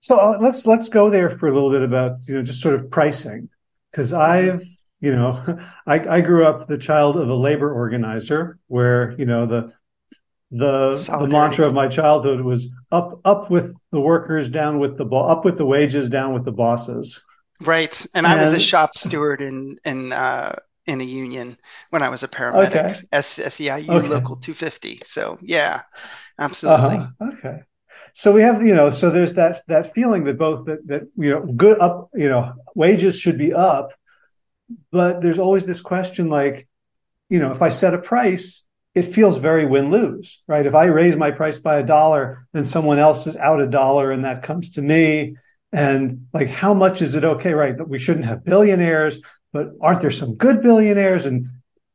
[0.01, 2.75] So uh, let's let's go there for a little bit about you know just sort
[2.75, 3.49] of pricing.
[3.90, 4.21] Because mm-hmm.
[4.21, 4.64] i've
[5.01, 9.47] you know I, I grew up the child of a labor organizer where you know
[9.47, 9.73] the
[10.53, 15.05] the the mantra of my childhood was up up with the workers down with the
[15.05, 17.23] bo- up with the wages down with the bosses
[17.62, 21.57] Right, and, and I was a shop steward in in uh, in a union
[21.91, 22.69] when I was a paramedic.
[22.69, 22.95] Okay.
[23.12, 24.09] S- SEIU okay.
[24.09, 25.03] local 250.
[25.05, 25.83] So yeah,
[26.38, 26.97] absolutely.
[26.97, 27.31] Uh-huh.
[27.35, 27.61] Okay.
[28.15, 31.31] So we have, you know, so there's that that feeling that both that that you
[31.31, 33.93] know, good up, you know, wages should be up,
[34.91, 36.69] but there's always this question like,
[37.29, 40.67] you know, if I set a price, it feels very win lose, right?
[40.67, 44.13] If I raise my price by a dollar, then someone else is out a dollar
[44.13, 45.37] and that comes to me.
[45.73, 47.77] And like, how much is it okay, right?
[47.77, 49.19] That we shouldn't have billionaires,
[49.53, 51.25] but aren't there some good billionaires?
[51.25, 51.49] And,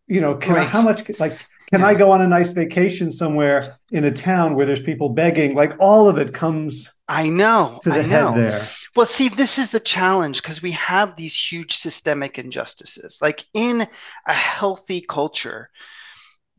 [0.07, 0.67] you know, can right.
[0.67, 1.37] I, how much, like,
[1.71, 1.87] can yeah.
[1.87, 5.53] I go on a nice vacation somewhere in a town where there's people begging?
[5.53, 6.93] Like all of it comes.
[7.09, 7.79] I know.
[7.83, 8.31] To the I know.
[8.31, 8.67] head there.
[8.95, 13.19] Well, see, this is the challenge because we have these huge systemic injustices.
[13.21, 13.81] Like in
[14.25, 15.69] a healthy culture,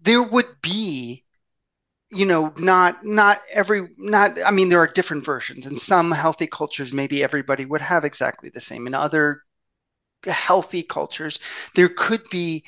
[0.03, 1.25] there would be
[2.11, 6.47] you know not not every not i mean there are different versions in some healthy
[6.47, 8.87] cultures maybe everybody would have exactly the same.
[8.87, 9.43] In other
[10.27, 11.39] healthy cultures
[11.75, 12.65] there could be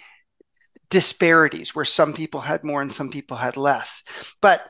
[0.91, 4.03] disparities where some people had more and some people had less.
[4.41, 4.63] But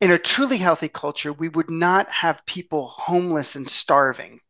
[0.00, 4.40] in a truly healthy culture we would not have people homeless and starving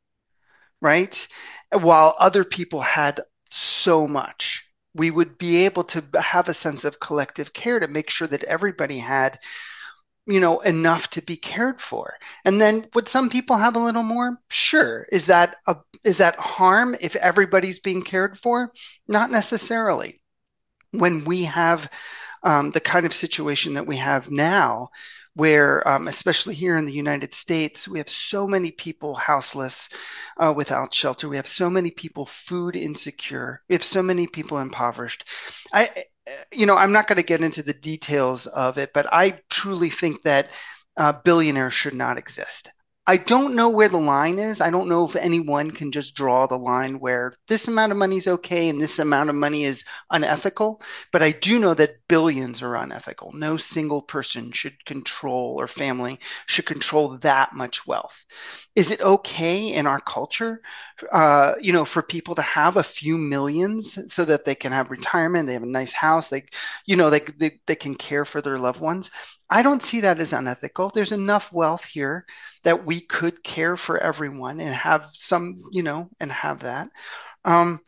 [0.82, 1.28] right?
[1.72, 3.20] While other people had
[3.50, 8.10] so much we would be able to have a sense of collective care to make
[8.10, 9.38] sure that everybody had
[10.26, 12.14] you know enough to be cared for.
[12.44, 14.38] And then would some people have a little more?
[14.48, 15.06] Sure.
[15.10, 18.72] Is that a is that harm if everybody's being cared for?
[19.08, 20.20] Not necessarily.
[20.92, 21.90] When we have
[22.42, 24.90] um, the kind of situation that we have now
[25.34, 29.88] where, um, especially here in the United States, we have so many people houseless
[30.36, 31.28] uh, without shelter.
[31.28, 33.62] We have so many people food insecure.
[33.68, 35.24] We have so many people impoverished.
[35.72, 36.04] I,
[36.52, 39.90] you know, I'm not going to get into the details of it, but I truly
[39.90, 40.48] think that
[40.96, 42.70] uh, billionaires should not exist.
[43.04, 44.60] I don't know where the line is.
[44.60, 48.16] I don't know if anyone can just draw the line where this amount of money
[48.16, 50.80] is okay and this amount of money is unethical.
[51.10, 53.32] But I do know that billions are unethical.
[53.32, 58.24] No single person should control or family should control that much wealth.
[58.76, 60.62] Is it okay in our culture,
[61.10, 64.92] uh, you know, for people to have a few millions so that they can have
[64.92, 66.44] retirement, they have a nice house, they,
[66.86, 69.10] you know, they, they, they can care for their loved ones?
[69.50, 70.90] I don't see that as unethical.
[70.94, 72.24] There's enough wealth here
[72.62, 76.88] that we could care for everyone and have some, you know, and have that.
[77.44, 77.80] Um,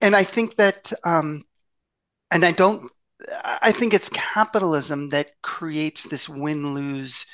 [0.00, 1.42] and I think that, um,
[2.30, 2.90] and I don't,
[3.42, 7.26] I think it's capitalism that creates this win lose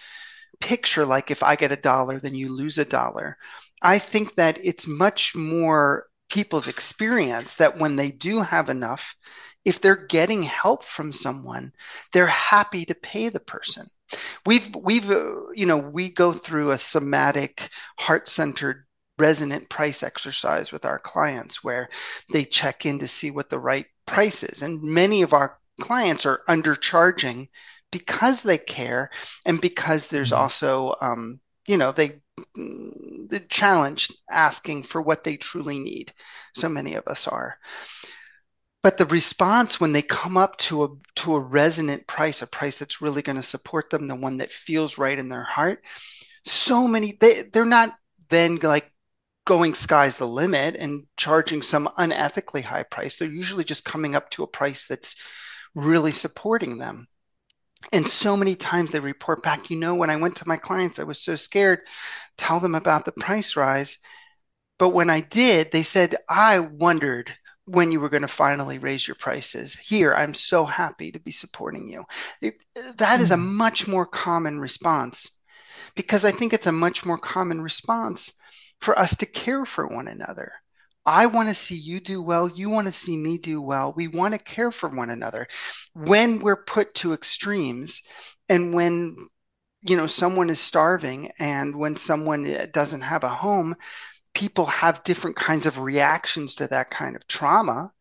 [0.61, 1.05] picture.
[1.05, 3.37] Like if I get a dollar, then you lose a dollar.
[3.83, 9.17] I think that it's much more people's experience that when they do have enough,
[9.65, 11.73] if they're getting help from someone,
[12.13, 13.87] they're happy to pay the person.
[14.47, 17.69] We've we've uh, you know we go through a somatic
[17.99, 18.85] heart-centered
[19.19, 21.91] resonant price exercise with our clients where
[22.33, 24.63] they check in to see what the right price is.
[24.63, 27.49] And many of our clients are undercharging
[27.93, 29.11] because they care
[29.45, 30.41] and because there's mm-hmm.
[30.43, 32.21] also um, you know they
[32.55, 36.13] the challenge asking for what they truly need.
[36.55, 37.59] So many of us are
[38.83, 42.79] but the response when they come up to a to a resonant price a price
[42.79, 45.85] that's really going to support them the one that feels right in their heart
[46.45, 47.91] so many they they're not
[48.31, 48.91] then like
[49.45, 53.17] going sky's the limit and charging some unethically high price.
[53.17, 55.17] They're usually just coming up to a price that's
[55.75, 57.09] really supporting them.
[57.93, 60.99] And so many times they report back you know when i went to my clients
[60.99, 61.81] i was so scared.
[62.37, 63.99] Tell them about the price rise.
[64.79, 67.33] But when i did they said i wondered
[67.71, 69.77] when you were going to finally raise your prices.
[69.77, 72.05] Here, I'm so happy to be supporting you.
[72.97, 73.57] That is a hmm.
[73.57, 75.31] much more common response
[75.95, 78.35] because I think it's a much more common response
[78.81, 80.53] for us to care for one another.
[81.07, 82.49] I want to see you do well.
[82.49, 83.95] You want to see me do well.
[83.97, 85.47] We want to care for one another.
[85.95, 88.03] When we're put to extremes
[88.49, 89.17] and when
[89.83, 93.77] you know someone is starving and when someone uh, doesn't have a home
[94.35, 97.93] people have different kinds of reactions to that kind of trauma.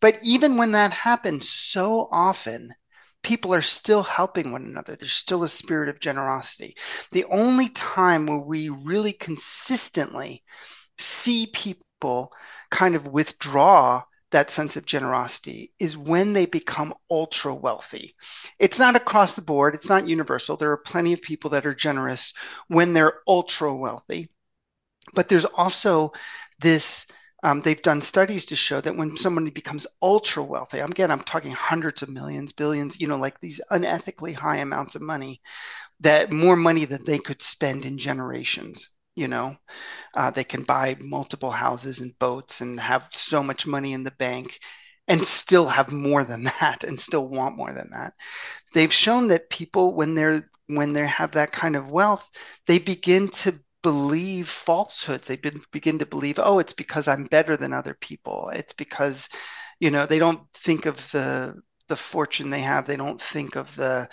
[0.00, 2.74] But even when that happens so often,
[3.22, 4.94] people are still helping one another.
[4.94, 6.76] There's still a spirit of generosity.
[7.12, 10.44] The only time where we really consistently
[10.98, 12.32] see people
[12.70, 18.14] kind of withdraw that sense of generosity is when they become ultra wealthy.
[18.58, 20.56] It's not across the board, it's not universal.
[20.56, 22.34] There are plenty of people that are generous
[22.68, 24.30] when they're ultra wealthy.
[25.14, 26.12] But there's also
[26.60, 27.06] this
[27.42, 31.52] um, they've done studies to show that when somebody becomes ultra wealthy, again, I'm talking
[31.52, 35.40] hundreds of millions, billions, you know, like these unethically high amounts of money,
[36.00, 38.90] that more money than they could spend in generations.
[39.14, 39.56] You know,
[40.16, 44.10] uh, they can buy multiple houses and boats and have so much money in the
[44.12, 44.58] bank
[45.08, 48.14] and still have more than that and still want more than that.
[48.74, 52.28] They've shown that people, when they're when they have that kind of wealth,
[52.66, 53.54] they begin to
[53.86, 55.28] believe falsehoods.
[55.28, 55.36] They
[55.70, 58.50] begin to believe, oh, it's because I'm better than other people.
[58.52, 59.28] It's because,
[59.78, 61.54] you know, they don't think of the
[61.86, 62.84] the fortune they have.
[62.84, 64.08] They don't think of the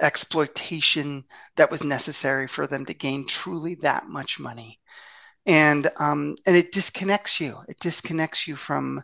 [0.00, 1.24] exploitation
[1.56, 4.80] that was necessary for them to gain truly that much money.
[5.44, 7.58] And um, and it disconnects you.
[7.68, 9.02] It disconnects you from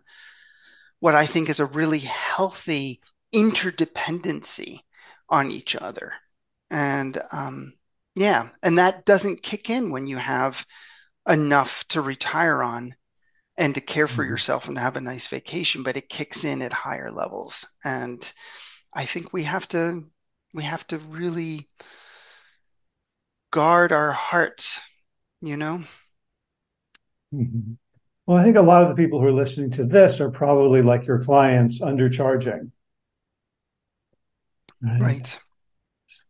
[1.01, 3.03] what I think is a really healthy
[3.35, 4.79] interdependency
[5.29, 6.14] on each other.
[6.70, 7.75] And um,
[8.15, 10.65] yeah, and that doesn't kick in when you have
[11.29, 12.95] enough to retire on
[13.57, 14.31] and to care for mm-hmm.
[14.31, 17.67] yourself and to have a nice vacation, but it kicks in at higher levels.
[17.85, 18.33] And
[18.93, 20.05] I think we have to
[20.53, 21.69] we have to really
[23.51, 24.81] guard our hearts,
[25.41, 25.83] you know?
[27.35, 27.73] Mm-hmm.
[28.27, 30.81] Well, I think a lot of the people who are listening to this are probably
[30.81, 32.71] like your clients undercharging.
[34.83, 35.01] Right.
[35.01, 35.41] right.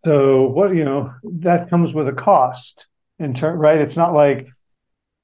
[0.04, 2.86] So what you know that comes with a cost
[3.18, 3.80] in turn, right?
[3.80, 4.48] It's not like,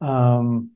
[0.00, 0.70] um,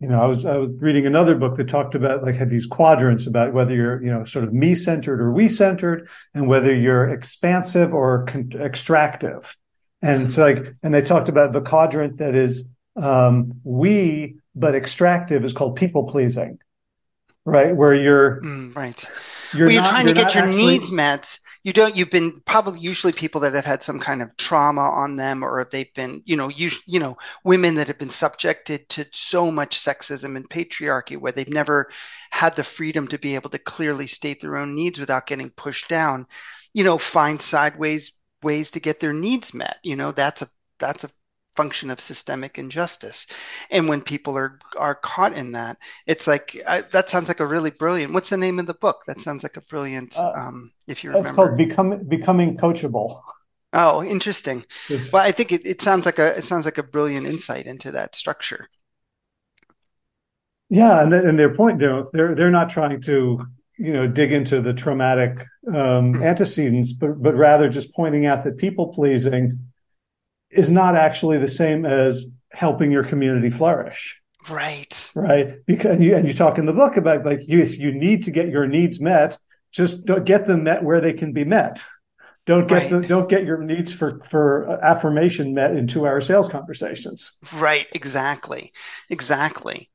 [0.00, 2.66] you know, I was I was reading another book that talked about like had these
[2.66, 6.74] quadrants about whether you're you know sort of me centered or we centered, and whether
[6.74, 9.56] you're expansive or con- extractive,
[10.02, 15.44] and it's like and they talked about the quadrant that is um, we but extractive
[15.44, 16.58] is called people pleasing,
[17.44, 17.74] right?
[17.74, 19.08] Where you're mm, right.
[19.56, 21.38] You're, well, you're not, trying to get your actually, needs met.
[21.62, 25.16] You don't you've been probably usually people that have had some kind of trauma on
[25.16, 29.06] them or they've been you know you, you know women that have been subjected to
[29.12, 31.90] so much sexism and patriarchy where they've never
[32.30, 35.88] had the freedom to be able to clearly state their own needs without getting pushed
[35.88, 36.26] down.
[36.72, 39.78] You know find sideways ways to get their needs met.
[39.82, 40.48] You know that's a
[40.78, 41.10] that's a
[41.56, 43.26] function of systemic injustice.
[43.70, 47.46] And when people are are caught in that, it's like I, that sounds like a
[47.46, 48.12] really brilliant.
[48.12, 49.04] What's the name of the book?
[49.06, 50.18] That sounds like a brilliant.
[50.18, 53.22] Uh, um, if you remember, it's called becoming becoming coachable.
[53.72, 54.64] Oh, interesting.
[54.88, 57.66] It's, well, I think it, it sounds like a it sounds like a brilliant insight
[57.66, 58.68] into that structure.
[60.68, 63.46] Yeah, and and their point, you know, they're they're not trying to
[63.78, 66.22] you know dig into the traumatic um, hmm.
[66.22, 69.58] antecedents, but but rather just pointing out that people pleasing
[70.56, 74.20] is not actually the same as helping your community flourish.
[74.48, 75.10] Right.
[75.14, 75.64] Right.
[75.66, 78.24] Because and you, and you talk in the book about like you, if you need
[78.24, 79.38] to get your needs met,
[79.72, 81.84] just get them met where they can be met.
[82.46, 83.02] Don't get right.
[83.02, 87.38] the, don't get your needs for for affirmation met in two hour sales conversations.
[87.56, 87.86] Right.
[87.92, 88.72] Exactly.
[89.10, 89.90] Exactly.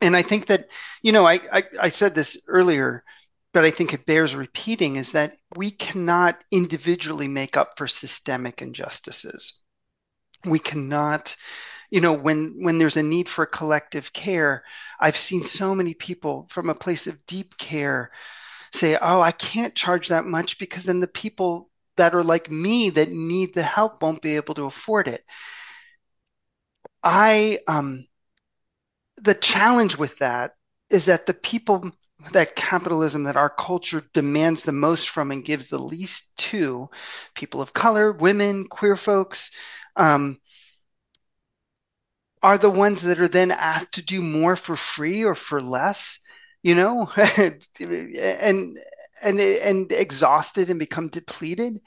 [0.00, 0.66] And I think that
[1.02, 3.04] you know I, I, I said this earlier,
[3.52, 8.62] but I think it bears repeating is that we cannot individually make up for systemic
[8.62, 9.59] injustices
[10.44, 11.36] we cannot
[11.90, 14.64] you know when when there's a need for collective care
[14.98, 18.10] i've seen so many people from a place of deep care
[18.72, 21.70] say oh i can't charge that much because then the people
[22.00, 25.22] that are like me that need the help won't be able to afford it.
[27.02, 28.06] I um
[29.18, 30.52] the challenge with that
[30.88, 31.90] is that the people
[32.32, 36.88] that capitalism that our culture demands the most from and gives the least to
[37.34, 39.50] people of color women queer folks
[39.96, 40.38] um,
[42.42, 46.20] are the ones that are then asked to do more for free or for less,
[46.62, 48.78] you know, and
[49.22, 51.80] and and exhausted and become depleted.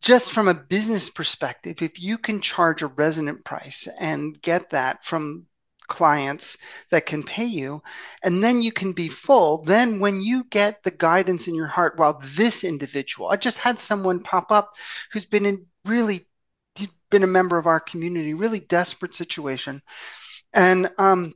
[0.00, 5.04] Just from a business perspective, if you can charge a resonant price and get that
[5.04, 5.46] from
[5.86, 6.58] clients
[6.90, 7.82] that can pay you
[8.22, 11.96] and then you can be full then when you get the guidance in your heart
[11.96, 14.74] while this individual i just had someone pop up
[15.12, 16.26] who's been in really
[17.10, 19.82] been a member of our community, really desperate situation.
[20.52, 21.32] And um,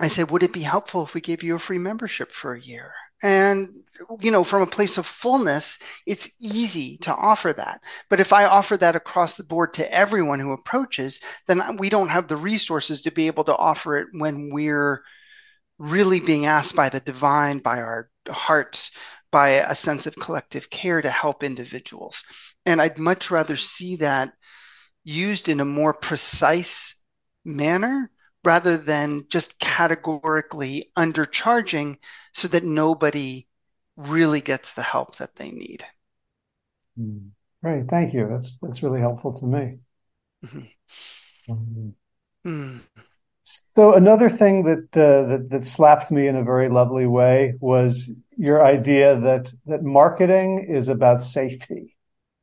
[0.00, 2.60] I said, would it be helpful if we gave you a free membership for a
[2.60, 2.92] year?
[3.20, 3.82] And,
[4.20, 7.80] you know, from a place of fullness, it's easy to offer that.
[8.08, 12.08] But if I offer that across the board to everyone who approaches, then we don't
[12.08, 15.02] have the resources to be able to offer it when we're
[15.78, 18.96] really being asked by the divine, by our hearts,
[19.30, 22.22] by a sense of collective care to help individuals.
[22.64, 24.32] And I'd much rather see that
[25.08, 26.94] used in a more precise
[27.44, 28.10] manner
[28.44, 31.96] rather than just categorically undercharging
[32.32, 33.46] so that nobody
[33.96, 35.84] really gets the help that they need.
[36.96, 37.28] Hmm.
[37.62, 38.28] Great, thank you.
[38.30, 39.78] That's that's really helpful to me.
[40.44, 41.52] Mm-hmm.
[41.52, 41.94] Um,
[42.46, 42.80] mm.
[43.74, 48.08] So another thing that, uh, that that slapped me in a very lovely way was
[48.36, 51.96] your idea that that marketing is about safety.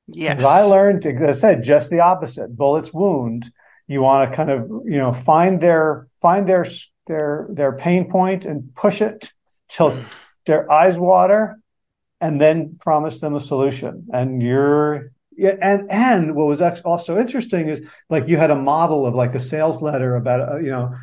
[0.07, 0.43] Yes.
[0.43, 2.55] I learned, as I said, just the opposite.
[2.55, 3.51] Bullets wound.
[3.87, 6.65] You want to kind of, you know, find their find their
[7.07, 9.31] their their pain point and push it
[9.67, 9.95] till
[10.45, 11.59] their eyes water,
[12.21, 14.07] and then promise them a solution.
[14.13, 19.15] And you're and and what was also interesting is like you had a model of
[19.15, 20.95] like a sales letter about uh, you know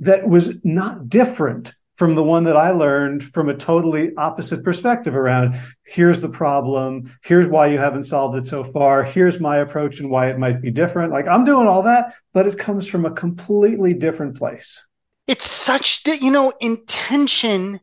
[0.00, 5.14] that was not different from the one that I learned from a totally opposite perspective
[5.14, 10.00] around here's the problem, here's why you haven't solved it so far, here's my approach
[10.00, 11.12] and why it might be different.
[11.12, 14.84] Like I'm doing all that, but it comes from a completely different place.
[15.28, 17.78] It's such, that, you know, intention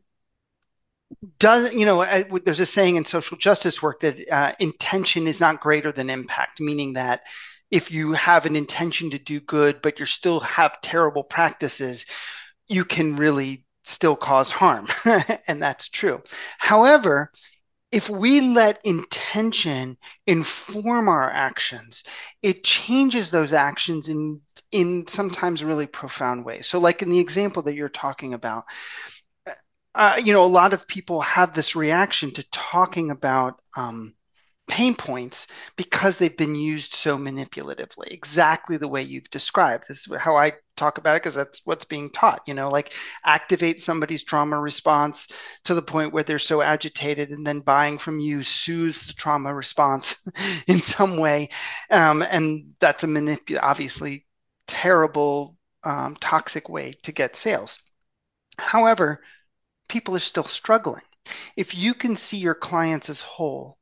[1.38, 2.04] does you know
[2.44, 6.60] there's a saying in social justice work that uh, intention is not greater than impact
[6.60, 7.22] meaning that
[7.70, 12.06] if you have an intention to do good but you still have terrible practices
[12.68, 14.88] you can really still cause harm.
[15.46, 16.22] and that's true.
[16.58, 17.32] However,
[17.92, 22.04] if we let intention inform our actions,
[22.42, 24.40] it changes those actions in
[24.72, 26.66] in sometimes really profound ways.
[26.66, 28.64] So, like in the example that you're talking about,
[29.94, 34.14] uh, you know, a lot of people have this reaction to talking about um,
[34.70, 39.84] pain points because they've been used so manipulatively, exactly the way you've described.
[39.88, 42.92] This is how I talk about it because that's what's being taught, you know, like
[43.24, 45.26] activate somebody's trauma response
[45.64, 49.52] to the point where they're so agitated and then buying from you soothes the trauma
[49.52, 50.24] response
[50.68, 51.50] in some way.
[51.90, 54.24] Um, and that's a manip- obviously
[54.68, 57.82] terrible, um, toxic way to get sales.
[58.56, 59.20] However,
[59.88, 61.02] people are still struggling.
[61.56, 63.79] If you can see your clients as whole,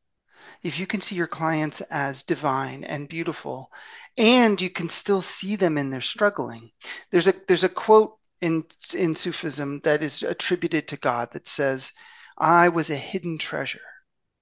[0.63, 3.71] if you can see your clients as divine and beautiful
[4.17, 6.71] and you can still see them in their struggling.
[7.11, 11.93] There's a there's a quote in in sufism that is attributed to god that says
[12.37, 13.81] i was a hidden treasure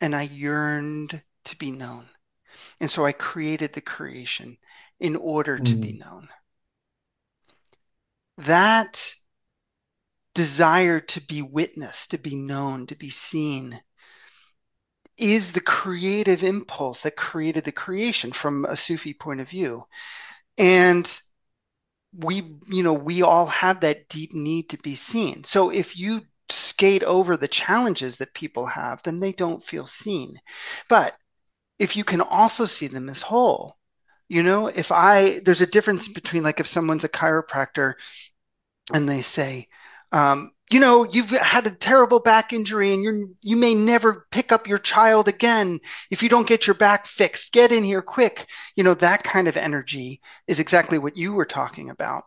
[0.01, 2.07] and i yearned to be known.
[2.81, 4.57] And so i created the creation
[4.99, 5.81] in order to mm.
[5.81, 6.29] be known.
[8.39, 9.15] That
[10.35, 13.81] desire to be witnessed to be known to be seen
[15.17, 19.85] is the creative impulse that created the creation from a Sufi point of view.
[20.59, 21.21] And
[22.13, 25.45] we, you know, we all have that deep need to be seen.
[25.45, 30.39] So if you skate over the challenges that people have, then they don't feel seen.
[30.89, 31.15] But
[31.79, 33.77] if you can also see them as whole,
[34.29, 37.95] you know, if I, there's a difference between like if someone's a chiropractor
[38.93, 39.69] and they say,
[40.13, 44.51] um, you know, you've had a terrible back injury and you're, you may never pick
[44.51, 45.79] up your child again
[46.11, 47.53] if you don't get your back fixed.
[47.53, 48.47] Get in here quick.
[48.75, 52.25] You know, that kind of energy is exactly what you were talking about.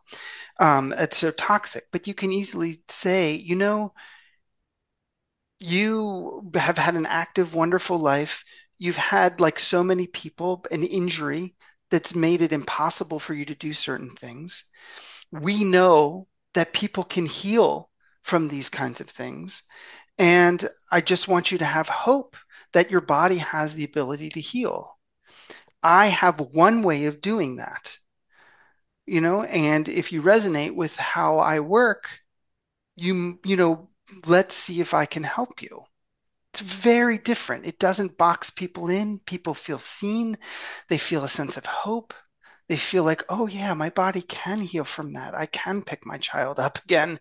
[0.57, 3.93] Um, it's so toxic, but you can easily say, you know,
[5.59, 8.45] you have had an active, wonderful life.
[8.77, 11.55] You've had like so many people an injury
[11.91, 14.63] that's made it impossible for you to do certain things.
[15.31, 17.88] We know that people can heal
[18.21, 19.63] from these kinds of things.
[20.17, 22.35] And I just want you to have hope
[22.73, 24.97] that your body has the ability to heal.
[25.81, 27.97] I have one way of doing that.
[29.05, 32.09] You know, and if you resonate with how I work,
[32.95, 33.89] you you know,
[34.27, 35.81] let's see if I can help you.
[36.53, 37.65] It's very different.
[37.65, 39.19] It doesn't box people in.
[39.19, 40.37] People feel seen.
[40.89, 42.13] They feel a sense of hope.
[42.67, 45.33] They feel like, oh yeah, my body can heal from that.
[45.33, 47.19] I can pick my child up again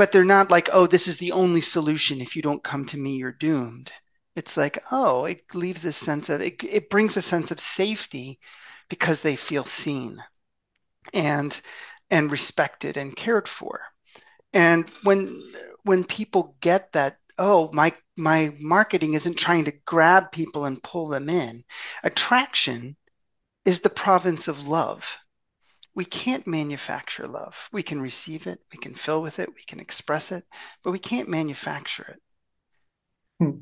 [0.00, 2.22] but they're not like, oh, this is the only solution.
[2.22, 3.92] If you don't come to me, you're doomed.
[4.34, 8.40] It's like, oh, it leaves this sense of, it, it brings a sense of safety
[8.88, 10.16] because they feel seen
[11.12, 11.60] and,
[12.10, 13.82] and respected and cared for.
[14.54, 15.38] And when,
[15.82, 21.08] when people get that, oh, my, my marketing isn't trying to grab people and pull
[21.08, 21.62] them in.
[22.02, 22.96] Attraction
[23.66, 25.18] is the province of love
[25.94, 27.68] we can't manufacture love.
[27.72, 30.44] We can receive it, we can fill with it, we can express it,
[30.82, 32.22] but we can't manufacture it.
[33.38, 33.58] Hmm.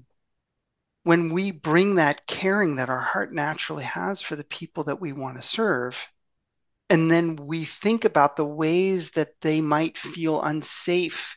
[1.05, 5.13] When we bring that caring that our heart naturally has for the people that we
[5.13, 6.09] want to serve,
[6.91, 11.37] and then we think about the ways that they might feel unsafe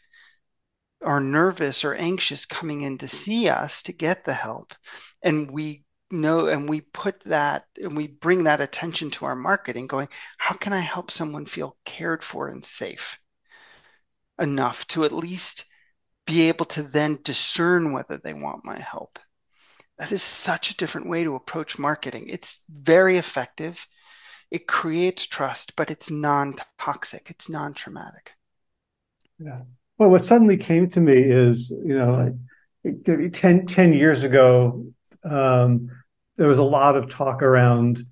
[1.02, 4.74] or nervous or anxious coming in to see us to get the help,
[5.22, 9.88] and we know and we put that and we bring that attention to our marketing
[9.88, 10.08] going
[10.38, 13.20] how can i help someone feel cared for and safe
[14.40, 15.66] enough to at least
[16.26, 19.20] be able to then discern whether they want my help?
[19.98, 22.26] That is such a different way to approach marketing.
[22.28, 23.86] It's very effective.
[24.50, 27.28] It creates trust but it's non-toxic.
[27.30, 28.32] It's non-traumatic.
[29.40, 29.62] Yeah.
[29.98, 32.34] Well what suddenly came to me is you know
[32.84, 34.86] like 10, 10 years ago
[36.42, 38.04] there was a lot of talk around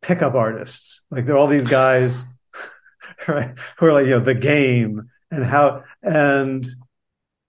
[0.00, 1.02] pickup artists.
[1.10, 2.24] Like there are all these guys,
[3.28, 6.66] right, who are like, you know, the game and how, and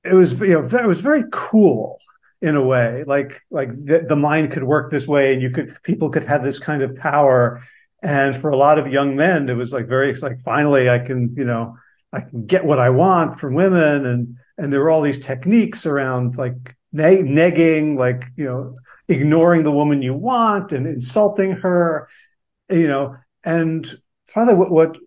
[0.03, 1.99] it was, you know, it was very cool
[2.41, 3.05] in a way.
[3.07, 6.43] Like, like the, the mind could work this way and you could, people could have
[6.43, 7.63] this kind of power.
[8.03, 11.33] And for a lot of young men, it was like very, like, finally I can,
[11.37, 11.77] you know,
[12.11, 15.85] I can get what I want from women, and and there were all these techniques
[15.85, 18.75] around like neg- negging, like you know,
[19.09, 22.07] ignoring the woman you want and insulting her,
[22.69, 24.97] you know, and finally, what what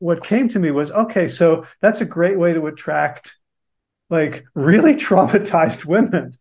[0.00, 3.36] what came to me was okay, so that's a great way to attract
[4.10, 6.36] like really traumatized women.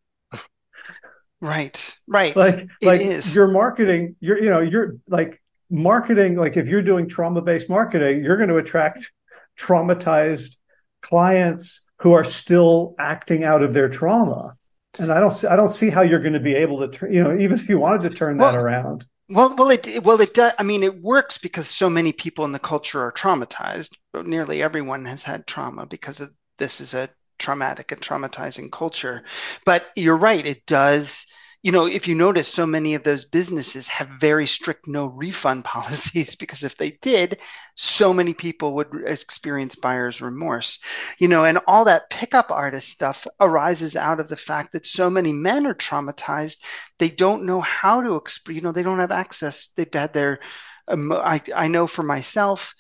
[1.40, 2.36] Right, right.
[2.36, 3.36] Like, it like is.
[3.36, 6.38] your marketing, you're, you know, you're like marketing.
[6.38, 9.12] Like, if you're doing trauma-based marketing, you're going to attract
[9.60, 10.56] traumatized
[11.02, 14.56] clients who are still acting out of their trauma.
[15.00, 17.36] And I don't, I don't see how you're going to be able to, you know,
[17.38, 19.06] even if you wanted to turn that around.
[19.30, 20.54] Well, well, it well it does.
[20.60, 23.98] I mean, it works because so many people in the culture are traumatized.
[24.14, 29.24] Nearly everyone has had trauma because of this is a traumatic and traumatizing culture.
[29.66, 31.26] But you're right, it does.
[31.64, 35.64] You know, if you notice, so many of those businesses have very strict no refund
[35.76, 37.42] policies because if they did,
[37.76, 40.80] so many people would experience buyer's remorse.
[41.20, 45.10] You know, and all that pickup artist stuff arises out of the fact that so
[45.10, 46.58] many men are traumatized
[47.00, 49.70] they don't know how to express, you know, they don't have access.
[49.70, 50.40] They've had their,
[50.88, 52.76] um, I, I know for myself,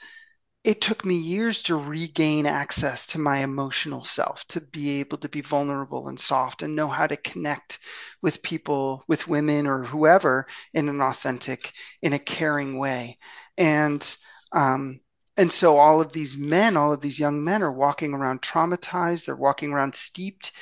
[0.63, 5.27] it took me years to regain access to my emotional self, to be able to
[5.27, 7.79] be vulnerable and soft and know how to connect
[8.21, 13.17] with people, with women or whoever in an authentic, in a caring way.
[13.57, 14.17] And,
[14.53, 15.01] um,
[15.35, 19.25] and so all of these men, all of these young men are walking around traumatized.
[19.25, 20.53] They're walking around steeped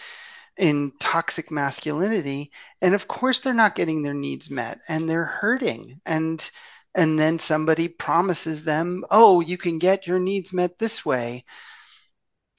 [0.57, 6.01] in toxic masculinity and of course they're not getting their needs met and they're hurting
[6.05, 6.51] and
[6.95, 11.43] and then somebody promises them oh you can get your needs met this way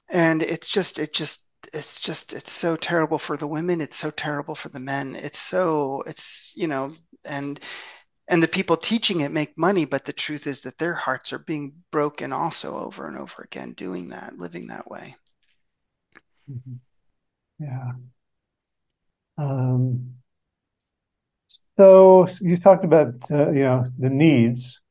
[0.09, 4.11] and it's just it just it's just it's so terrible for the women it's so
[4.11, 6.91] terrible for the men it's so it's you know
[7.25, 7.59] and
[8.27, 11.39] and the people teaching it make money but the truth is that their hearts are
[11.39, 15.15] being broken also over and over again doing that living that way
[16.49, 16.79] Mhm.
[17.59, 17.93] Yeah.
[19.37, 20.22] Um,
[21.77, 24.81] so you talked about uh, you know the needs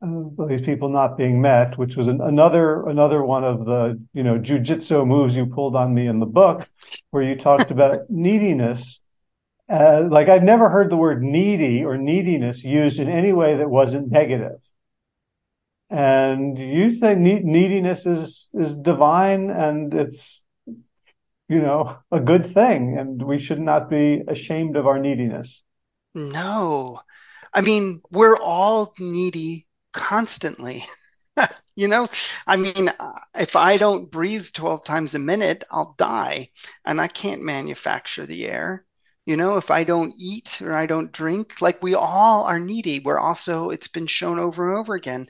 [0.00, 4.22] of these people not being met, which was an, another another one of the you
[4.22, 6.68] know jujitsu moves you pulled on me in the book,
[7.10, 9.00] where you talked about neediness.
[9.68, 13.70] Uh, like I've never heard the word needy or neediness used in any way that
[13.70, 14.60] wasn't negative.
[15.88, 20.42] And you say need, neediness is is divine and it's
[21.48, 25.62] you know a good thing, and we should not be ashamed of our neediness.
[26.14, 27.00] No
[27.52, 30.84] i mean we're all needy constantly
[31.76, 32.08] You know,
[32.46, 32.92] I mean,
[33.36, 36.50] if I don't breathe 12 times a minute, I'll die,
[36.84, 38.86] and I can't manufacture the air.
[39.26, 43.00] You know, if I don't eat or I don't drink, like we all are needy.
[43.00, 45.28] We're also, it's been shown over and over again,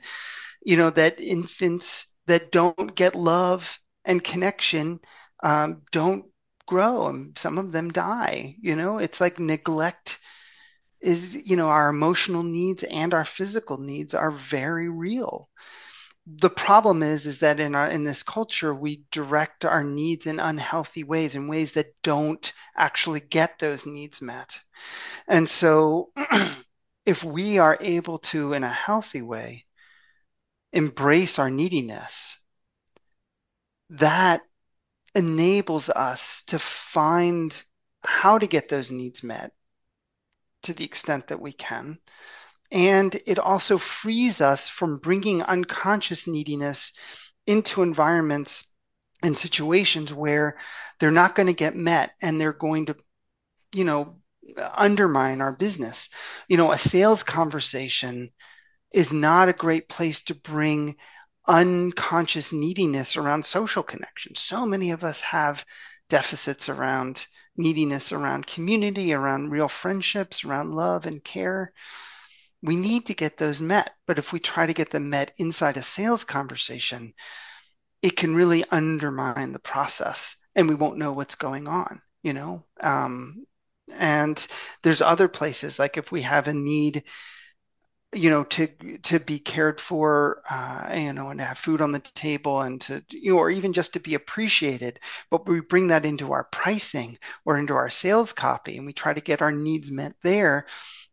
[0.63, 4.99] you know, that infants that don't get love and connection
[5.43, 6.25] um, don't
[6.67, 8.55] grow, and some of them die.
[8.61, 10.19] You know, it's like neglect
[11.05, 15.47] is, you know, our emotional needs and our physical needs are very real.
[16.25, 20.39] The problem is is that in our in this culture we direct our needs in
[20.39, 24.59] unhealthy ways in ways that don't actually get those needs met.
[25.27, 26.11] And so
[27.05, 29.65] if we are able to in a healthy way
[30.73, 32.39] embrace our neediness
[33.91, 34.41] that
[35.13, 37.63] enables us to find
[38.03, 39.51] how to get those needs met
[40.65, 41.97] to the extent that we can
[42.71, 46.93] and it also frees us from bringing unconscious neediness
[47.45, 48.73] into environments
[49.21, 50.57] and situations where
[50.99, 52.95] they're not going to get met and they're going to,
[53.73, 54.17] you know,
[54.75, 56.09] undermine our business.
[56.47, 58.31] You know, a sales conversation
[58.91, 60.95] is not a great place to bring
[61.47, 64.35] unconscious neediness around social connection.
[64.35, 65.65] So many of us have
[66.09, 67.25] deficits around
[67.57, 71.73] neediness around community, around real friendships, around love and care
[72.65, 73.91] we need to get those met.
[74.07, 77.13] But if we try to get them met inside a sales conversation,
[78.01, 82.65] it can really undermine the process and we won't know what's going on, you know?
[82.81, 83.45] Um,
[83.93, 84.45] and
[84.83, 87.03] there's other places, like if we have a need,
[88.13, 88.67] you know, to
[89.03, 92.79] to be cared for, uh, you know, and to have food on the table, and
[92.81, 94.99] to, you know, or even just to be appreciated.
[95.29, 99.13] But we bring that into our pricing or into our sales copy, and we try
[99.13, 100.65] to get our needs met there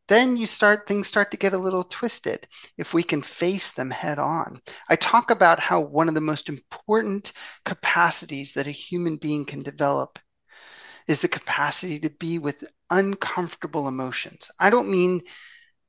[0.08, 3.90] then you start things start to get a little twisted if we can face them
[3.90, 4.60] head on.
[4.88, 7.32] I talk about how one of the most important
[7.64, 10.18] capacities that a human being can develop
[11.08, 14.50] is the capacity to be with uncomfortable emotions.
[14.58, 15.22] I don't mean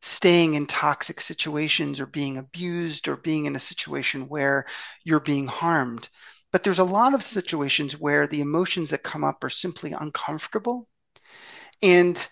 [0.04, 4.66] staying in toxic situations or being abused or being in a situation where
[5.06, 6.10] you're being harmed.
[6.52, 10.90] But there's a lot of situations where the emotions that come up are simply uncomfortable.
[11.82, 12.28] And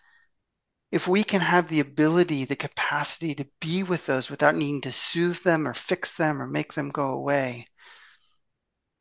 [0.91, 4.91] if we can have the ability, the capacity to be with those without needing to
[4.91, 7.67] soothe them or fix them or make them go away,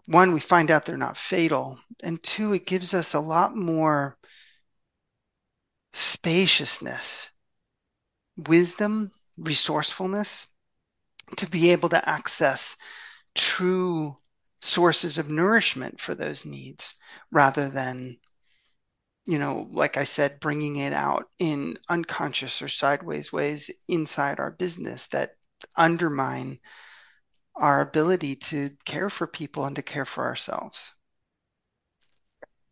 [0.07, 1.81] one, we find out they're not fatal.
[2.05, 4.17] And two, it gives us a lot more
[5.93, 7.30] spaciousness
[8.49, 10.47] wisdom, resourcefulness
[11.37, 12.77] to be able to access
[13.35, 14.17] true
[14.61, 16.95] sources of nourishment for those needs
[17.31, 18.17] rather than
[19.25, 24.51] you know like i said bringing it out in unconscious or sideways ways inside our
[24.51, 25.31] business that
[25.77, 26.59] undermine
[27.57, 30.93] our ability to care for people and to care for ourselves.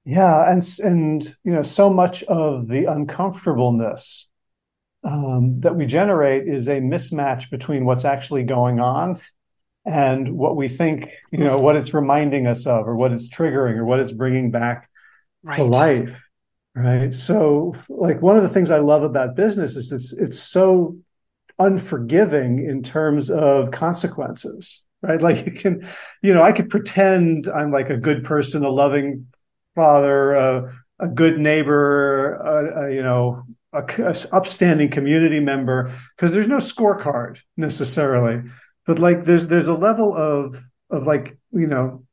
[0.04, 4.27] Yeah and and you know so much of the uncomfortableness
[5.04, 9.20] um, that we generate is a mismatch between what's actually going on
[9.84, 13.76] and what we think, you know, what it's reminding us of, or what it's triggering,
[13.76, 14.88] or what it's bringing back
[15.42, 15.56] right.
[15.56, 16.24] to life.
[16.74, 17.14] Right.
[17.14, 20.96] So, like one of the things I love about business is it's it's so
[21.58, 24.84] unforgiving in terms of consequences.
[25.00, 25.20] Right.
[25.22, 25.88] Like you can,
[26.22, 29.26] you know, I could pretend I'm like a good person, a loving
[29.74, 33.44] father, uh, a good neighbor, uh, uh, you know,
[33.78, 38.42] a, a upstanding community member because there's no scorecard necessarily
[38.86, 42.04] but like there's there's a level of of like you know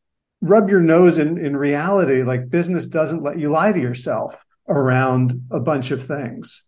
[0.41, 5.47] rub your nose in in reality like business doesn't let you lie to yourself around
[5.51, 6.65] a bunch of things.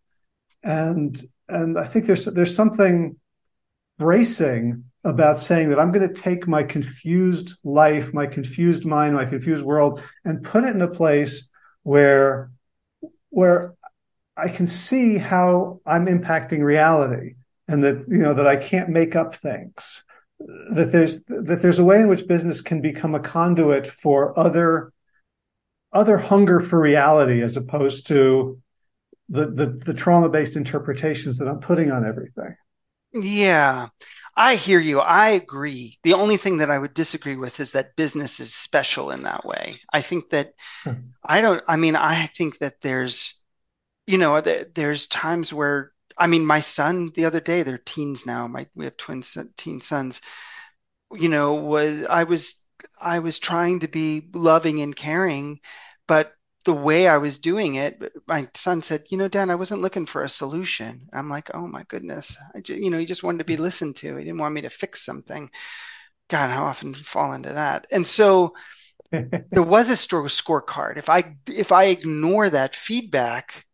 [0.63, 1.19] And
[1.49, 3.15] and i think there's there's something
[3.97, 9.25] bracing about saying that i'm going to take my confused life my confused mind my
[9.25, 11.47] confused world and put it in a place
[11.83, 12.51] where
[13.29, 13.73] where
[14.37, 17.35] I can see how I'm impacting reality
[17.67, 20.03] and that you know that I can't make up things
[20.39, 24.93] that there's that there's a way in which business can become a conduit for other
[25.91, 28.61] other hunger for reality as opposed to
[29.29, 32.55] the the, the trauma based interpretations that I'm putting on everything.
[33.13, 33.87] Yeah.
[34.35, 34.99] I hear you.
[34.99, 35.97] I agree.
[36.03, 39.45] The only thing that I would disagree with is that business is special in that
[39.45, 39.75] way.
[39.91, 40.91] I think that hmm.
[41.23, 43.36] I don't I mean I think that there's
[44.07, 48.47] you know, there's times where I mean, my son the other day, they're teens now.
[48.47, 49.21] My we have twin
[49.55, 50.21] teen sons.
[51.11, 52.55] You know, was I was
[52.99, 55.59] I was trying to be loving and caring,
[56.07, 56.33] but
[56.65, 60.05] the way I was doing it, my son said, "You know, Dan, I wasn't looking
[60.05, 63.39] for a solution." I'm like, "Oh my goodness!" I just, you know, he just wanted
[63.39, 64.17] to be listened to.
[64.17, 65.49] He didn't want me to fix something.
[66.29, 67.87] God, how often fall into that?
[67.91, 68.55] And so
[69.11, 70.97] there was a scorecard.
[70.97, 73.66] If I if I ignore that feedback,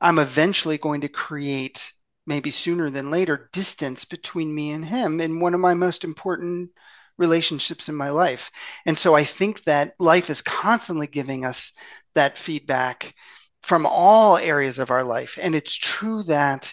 [0.00, 1.92] I'm eventually going to create,
[2.26, 6.70] maybe sooner than later, distance between me and him in one of my most important
[7.16, 8.50] relationships in my life.
[8.86, 11.72] And so I think that life is constantly giving us
[12.14, 13.14] that feedback
[13.62, 15.38] from all areas of our life.
[15.40, 16.72] And it's true that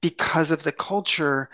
[0.00, 1.50] because of the culture,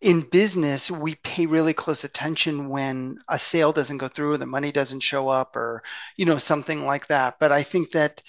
[0.00, 4.46] in business, we pay really close attention when a sale doesn't go through, or the
[4.46, 5.80] money doesn't show up, or
[6.16, 7.36] you know something like that.
[7.38, 8.20] But I think that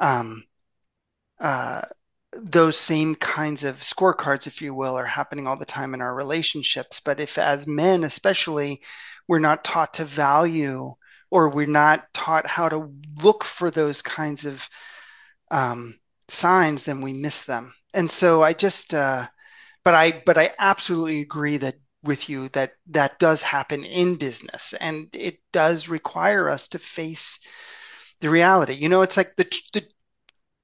[0.00, 0.42] um,
[1.40, 1.82] uh,
[2.32, 6.14] those same kinds of scorecards, if you will, are happening all the time in our
[6.14, 7.00] relationships.
[7.00, 8.82] But if, as men especially,
[9.26, 10.92] we're not taught to value
[11.30, 14.68] or we're not taught how to look for those kinds of
[15.50, 17.74] um, signs, then we miss them.
[17.94, 19.26] And so I just, uh,
[19.84, 24.74] but I, but I absolutely agree that with you that that does happen in business,
[24.80, 27.40] and it does require us to face
[28.20, 28.74] the reality.
[28.74, 29.86] You know, it's like the the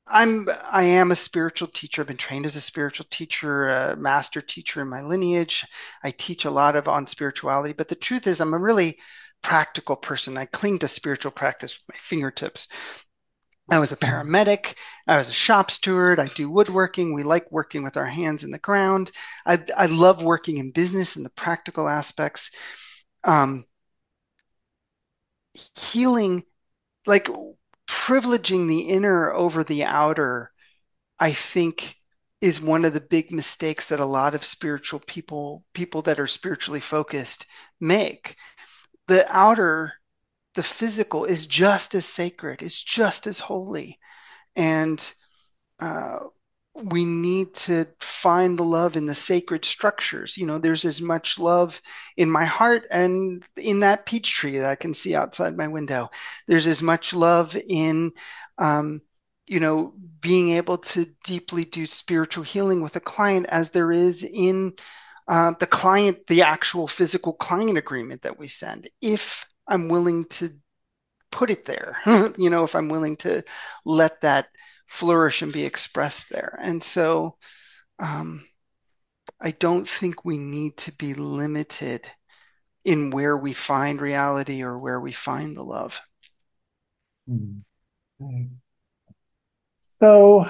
[0.09, 2.03] I'm I am a spiritual teacher.
[2.03, 5.65] I've been trained as a spiritual teacher, a master teacher in my lineage.
[6.03, 8.99] I teach a lot of on spirituality, but the truth is I'm a really
[9.43, 10.39] practical person.
[10.39, 12.69] I cling to spiritual practice with my fingertips.
[13.69, 14.75] I was a paramedic.
[15.09, 16.21] I was a shop steward.
[16.21, 17.13] I do woodworking.
[17.13, 19.11] We like working with our hands in the ground.
[19.45, 22.53] I, I love working in business and the practical aspects.
[23.25, 23.67] Um,
[25.77, 26.45] healing,
[27.07, 27.29] like
[27.89, 30.53] privileging the inner over the outer,
[31.19, 31.97] I think
[32.41, 36.27] is one of the big mistakes that a lot of spiritual people, people that are
[36.27, 37.47] spiritually focused,
[37.81, 38.37] make.
[39.09, 39.95] The outer,
[40.55, 43.99] the physical, is just as sacred, is just as holy.
[44.55, 45.03] And
[45.81, 46.19] uh,
[46.83, 50.37] we need to find the love in the sacred structures.
[50.37, 51.81] You know, there's as much love
[52.17, 56.11] in my heart and in that peach tree that I can see outside my window.
[56.47, 58.13] There's as much love in
[58.59, 59.01] um,
[59.47, 64.25] you know, being able to deeply do spiritual healing with a client as there is
[64.25, 64.75] in
[65.29, 68.89] uh, the client, the actual physical client agreement that we send.
[69.01, 70.51] If I'm willing to
[71.31, 71.97] put it there,
[72.37, 73.45] you know, if I'm willing to
[73.85, 74.49] let that
[74.87, 76.59] flourish and be expressed there.
[76.61, 77.37] And so
[77.99, 78.47] um,
[79.41, 82.07] I don't think we need to be limited
[82.85, 86.01] in where we find reality or where we find the love.
[90.01, 90.47] So,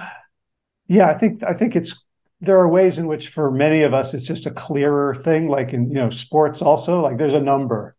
[0.86, 2.04] yeah, I think I think it's
[2.40, 5.72] there are ways in which for many of us it's just a clearer thing, like
[5.72, 7.00] in you know sports also.
[7.00, 7.96] Like there's a number,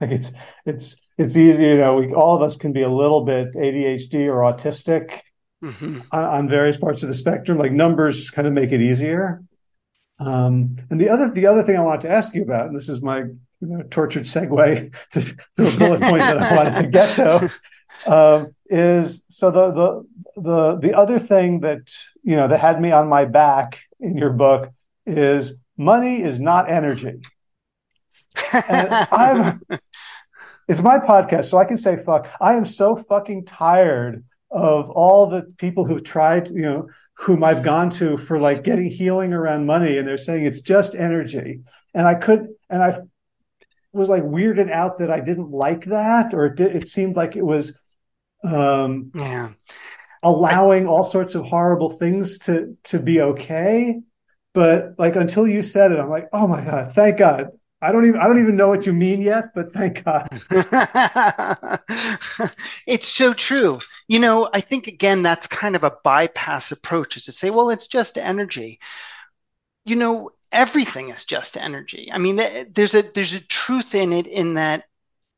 [0.00, 0.32] like it's
[0.66, 1.62] it's it's easy.
[1.62, 5.20] You know, we all of us can be a little bit ADHD or autistic
[5.62, 6.00] mm-hmm.
[6.12, 7.58] on, on, various parts of the spectrum.
[7.58, 9.42] Like numbers kind of make it easier.
[10.18, 12.88] Um, and the other the other thing I wanted to ask you about, and this
[12.88, 16.88] is my you know, tortured segue to, to a bullet point that I wanted to
[16.88, 17.52] get to.
[18.06, 21.90] Um, is so the the the the other thing that
[22.22, 24.70] you know that had me on my back in your book
[25.06, 27.20] is money is not energy.
[28.52, 29.60] I'm,
[30.68, 32.28] it's my podcast, so I can say fuck.
[32.40, 37.64] I am so fucking tired of all the people who've tried, you know, whom I've
[37.64, 41.60] gone to for like getting healing around money, and they're saying it's just energy.
[41.94, 43.00] And I could, and I
[43.92, 47.36] was like weirded out that I didn't like that, or it, did, it seemed like
[47.36, 47.78] it was
[48.44, 49.50] um, yeah.
[50.22, 54.00] allowing all sorts of horrible things to to be okay.
[54.54, 57.48] But like until you said it, I'm like, oh my god, thank God.
[57.80, 60.28] I don't even I don't even know what you mean yet, but thank God.
[62.86, 63.78] it's so true.
[64.08, 67.70] You know, I think again that's kind of a bypass approach is to say, well,
[67.70, 68.80] it's just energy.
[69.84, 72.10] You know, everything is just energy.
[72.12, 74.84] I mean, eh, there's a there's a truth in it in that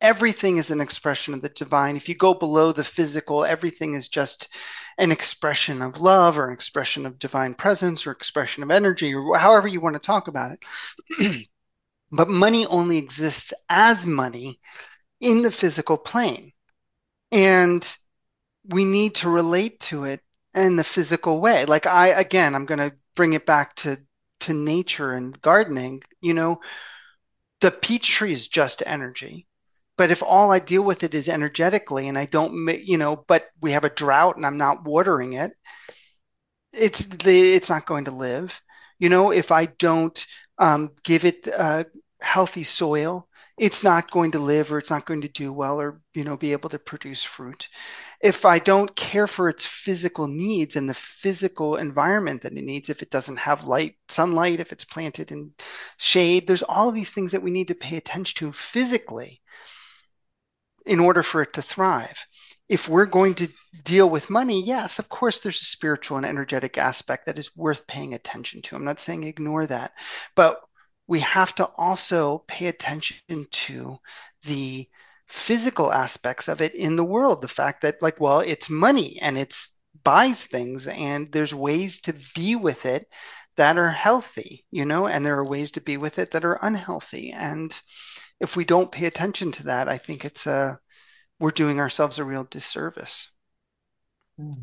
[0.01, 1.97] everything is an expression of the divine.
[1.97, 4.49] If you go below the physical, everything is just
[4.97, 9.36] an expression of love or an expression of divine presence or expression of energy or
[9.36, 11.47] however you want to talk about it.
[12.11, 14.61] but money only exists as money
[15.21, 16.53] in the physical plane.
[17.33, 17.87] And
[18.65, 20.21] we need to relate to it
[20.55, 21.65] in the physical way.
[21.65, 23.99] Like I, again, I'm going to bring it back to,
[24.41, 26.03] to nature and gardening.
[26.21, 26.61] You know,
[27.61, 29.47] the peach tree is just energy
[30.01, 33.51] but if all I deal with it is energetically and I don't, you know, but
[33.61, 35.53] we have a drought and I'm not watering it,
[36.73, 38.59] it's the, it's not going to live.
[38.99, 40.27] You know, if I don't
[40.61, 41.85] um, give it uh,
[42.21, 43.27] healthy soil,
[43.59, 46.37] it's not going to live or it's not going to do well or, you know,
[46.37, 47.69] be able to produce fruit.
[48.21, 52.91] If I don't care for its physical needs and the physical environment that it needs,
[52.91, 55.53] if it doesn't have light, sunlight, if it's planted in
[55.97, 59.41] shade, there's all these things that we need to pay attention to physically
[60.87, 62.27] in order for it to thrive.
[62.71, 63.49] If we're going to
[63.83, 67.89] deal with money, yes, of course, there's a spiritual and energetic aspect that is worth
[67.89, 68.77] paying attention to.
[68.77, 69.93] I'm not saying ignore that,
[70.37, 70.61] but
[71.09, 73.97] we have to also pay attention to
[74.45, 74.89] the
[75.27, 77.43] physical aspects of it in the world.
[77.43, 82.14] The fact that, like, well, it's money and it's buys things, and there's ways to
[82.37, 83.09] be with it
[83.57, 86.61] that are healthy, you know, and there are ways to be with it that are
[86.62, 87.33] unhealthy.
[87.33, 87.77] And
[88.39, 90.79] if we don't pay attention to that, I think it's a
[91.41, 93.32] we're doing ourselves a real disservice.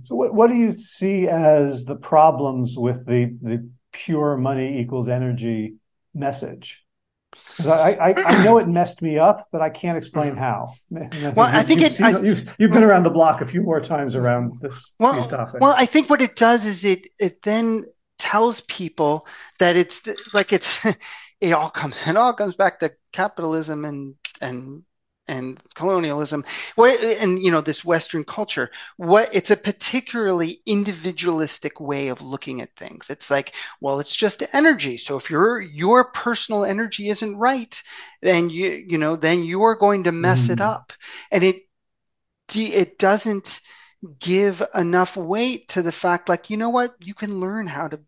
[0.03, 5.09] So, what, what do you see as the problems with the the pure money equals
[5.09, 5.75] energy
[6.13, 6.83] message?
[7.51, 10.39] Because I, I, I know it messed me up, but I can't explain mm.
[10.39, 10.73] how.
[10.95, 13.45] I well, I think you've, it, seen, I, you've, you've been around the block a
[13.45, 15.27] few more times around this well.
[15.59, 17.85] Well, I think what it does is it it then
[18.17, 19.27] tells people
[19.59, 20.83] that it's like it's
[21.41, 24.83] it all comes it all comes back to capitalism and and
[25.27, 32.07] and colonialism what and you know this western culture what it's a particularly individualistic way
[32.07, 33.09] of looking at things.
[33.09, 34.97] It's like well it's just energy.
[34.97, 37.81] So if your your personal energy isn't right
[38.21, 40.53] then you you know then you're going to mess mm.
[40.53, 40.93] it up.
[41.31, 41.63] And it
[42.55, 43.61] it doesn't
[44.19, 46.95] give enough weight to the fact like you know what?
[47.03, 47.99] You can learn how to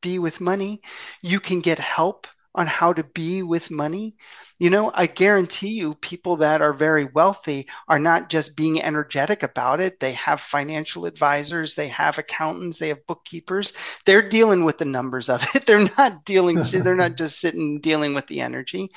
[0.00, 0.82] be with money.
[1.22, 4.16] You can get help on how to be with money.
[4.58, 9.42] You know, I guarantee you, people that are very wealthy are not just being energetic
[9.42, 9.98] about it.
[9.98, 13.72] They have financial advisors, they have accountants, they have bookkeepers.
[14.04, 15.66] They're dealing with the numbers of it.
[15.66, 18.90] They're not dealing, they're not just sitting dealing with the energy.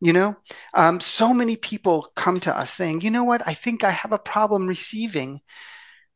[0.00, 0.36] You know,
[0.74, 4.12] um, so many people come to us saying, you know what, I think I have
[4.12, 5.40] a problem receiving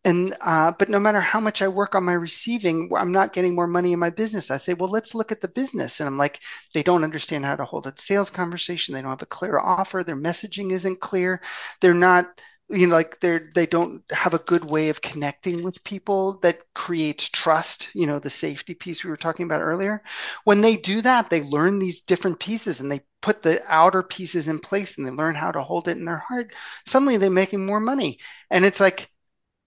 [0.04, 3.54] and uh, but no matter how much I work on my receiving, I'm not getting
[3.54, 4.50] more money in my business.
[4.50, 6.40] I say, well, let's look at the business, and I'm like,
[6.74, 8.94] they don't understand how to hold a sales conversation.
[8.94, 10.02] They don't have a clear offer.
[10.02, 11.40] Their messaging isn't clear.
[11.80, 15.84] They're not you know like they're they don't have a good way of connecting with
[15.84, 20.02] people that creates trust you know the safety piece we were talking about earlier
[20.44, 24.48] when they do that they learn these different pieces and they put the outer pieces
[24.48, 26.52] in place and they learn how to hold it in their heart
[26.86, 28.18] suddenly they're making more money
[28.50, 29.10] and it's like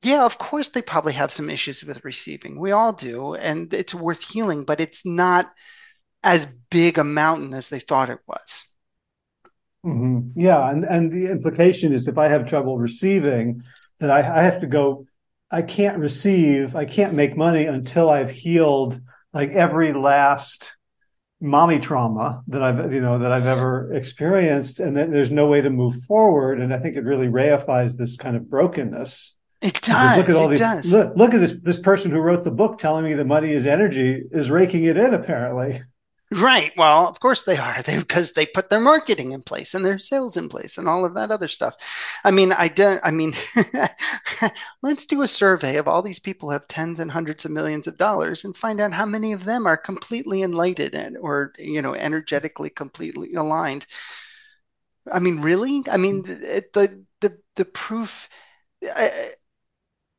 [0.05, 3.93] yeah of course they probably have some issues with receiving we all do and it's
[3.93, 5.51] worth healing but it's not
[6.23, 8.65] as big a mountain as they thought it was
[9.85, 10.39] Mm-hmm.
[10.39, 13.61] Yeah, and and the implication is if I have trouble receiving,
[13.99, 15.05] that I, I have to go.
[15.51, 16.75] I can't receive.
[16.75, 18.99] I can't make money until I've healed
[19.31, 20.75] like every last
[21.39, 25.61] mommy trauma that I've you know that I've ever experienced, and that there's no way
[25.61, 26.59] to move forward.
[26.59, 29.35] And I think it really reifies this kind of brokenness.
[29.65, 30.17] It does.
[30.17, 30.93] Look at all it these, does.
[30.93, 33.65] Look, look at this this person who wrote the book telling me that money is
[33.65, 35.81] energy is raking it in apparently.
[36.31, 36.71] Right.
[36.75, 37.81] Well, of course they are.
[37.85, 41.05] They because they put their marketing in place and their sales in place and all
[41.05, 41.75] of that other stuff.
[42.23, 42.99] I mean, I don't.
[43.03, 43.33] I mean,
[44.83, 47.87] let's do a survey of all these people who have tens and hundreds of millions
[47.87, 51.81] of dollars and find out how many of them are completely enlightened and, or you
[51.81, 53.85] know energetically completely aligned.
[55.11, 55.83] I mean, really?
[55.91, 58.29] I mean, the the the, the proof.
[58.83, 59.33] I,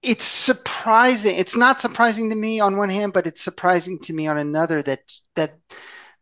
[0.06, 1.36] it's surprising.
[1.36, 4.80] It's not surprising to me on one hand, but it's surprising to me on another
[4.82, 5.00] that
[5.34, 5.54] that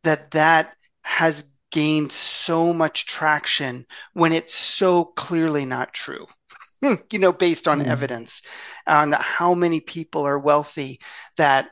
[0.02, 6.26] that that has gained so much traction when it's so clearly not true.
[7.10, 7.86] you know, based on mm.
[7.86, 8.42] evidence
[8.86, 11.00] on how many people are wealthy
[11.36, 11.68] that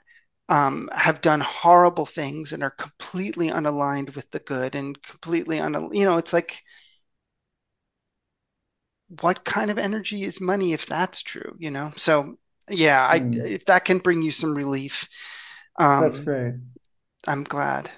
[0.51, 5.91] um, have done horrible things and are completely unaligned with the good and completely un,
[5.95, 6.63] you know, it's like,
[9.21, 11.93] what kind of energy is money if that's true, you know?
[11.97, 12.37] So
[12.69, 13.37] yeah, I, mm.
[13.45, 15.09] if that can bring you some relief,
[15.79, 16.55] um, that's great.
[17.27, 17.91] I'm glad.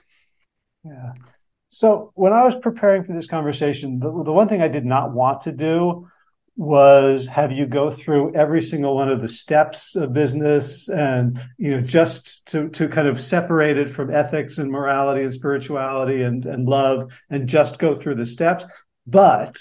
[0.84, 1.12] Yeah.
[1.68, 5.12] So when I was preparing for this conversation, the, the one thing I did not
[5.12, 6.08] want to do
[6.56, 11.72] was have you go through every single one of the steps of business and you
[11.72, 16.46] know just to to kind of separate it from ethics and morality and spirituality and
[16.46, 18.64] and love and just go through the steps
[19.04, 19.60] but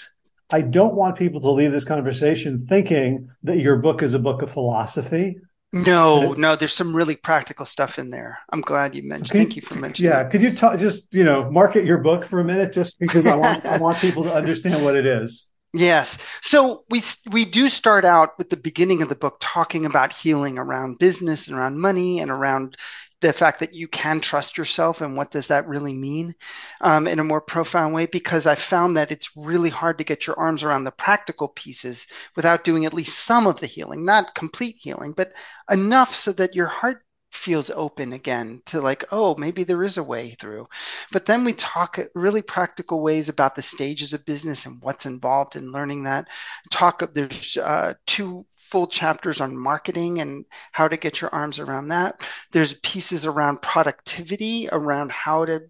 [0.54, 4.42] i don't want people to leave this conversation thinking that your book is a book
[4.42, 5.36] of philosophy
[5.74, 8.38] no, uh, no, there's some really practical stuff in there.
[8.52, 9.36] I'm glad you mentioned.
[9.36, 10.08] Thank you for mentioning.
[10.08, 13.26] Yeah, could you talk, just you know market your book for a minute, just because
[13.26, 15.48] I want I want people to understand what it is.
[15.72, 16.24] Yes.
[16.42, 17.02] So we
[17.32, 21.48] we do start out with the beginning of the book talking about healing around business
[21.48, 22.76] and around money and around
[23.20, 26.34] the fact that you can trust yourself and what does that really mean
[26.80, 30.26] um, in a more profound way because i found that it's really hard to get
[30.26, 32.06] your arms around the practical pieces
[32.36, 35.32] without doing at least some of the healing not complete healing but
[35.70, 37.03] enough so that your heart
[37.44, 40.66] feels open again to like, oh, maybe there is a way through.
[41.12, 45.54] But then we talk really practical ways about the stages of business and what's involved
[45.54, 46.26] in learning that.
[46.70, 51.58] Talk of there's uh, two full chapters on marketing and how to get your arms
[51.58, 52.22] around that.
[52.52, 55.64] There's pieces around productivity, around how to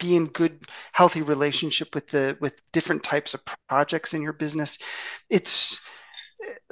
[0.00, 0.60] be in good
[0.92, 4.78] healthy relationship with the with different types of projects in your business
[5.30, 5.80] it's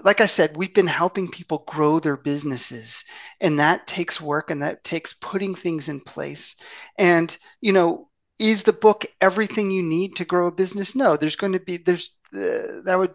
[0.02, 3.04] like I said, we've been helping people grow their businesses,
[3.40, 6.56] and that takes work and that takes putting things in place.
[6.98, 8.08] And, you know,
[8.38, 10.94] is the book everything you need to grow a business?
[10.96, 13.14] No, there's going to be, there's, uh, that would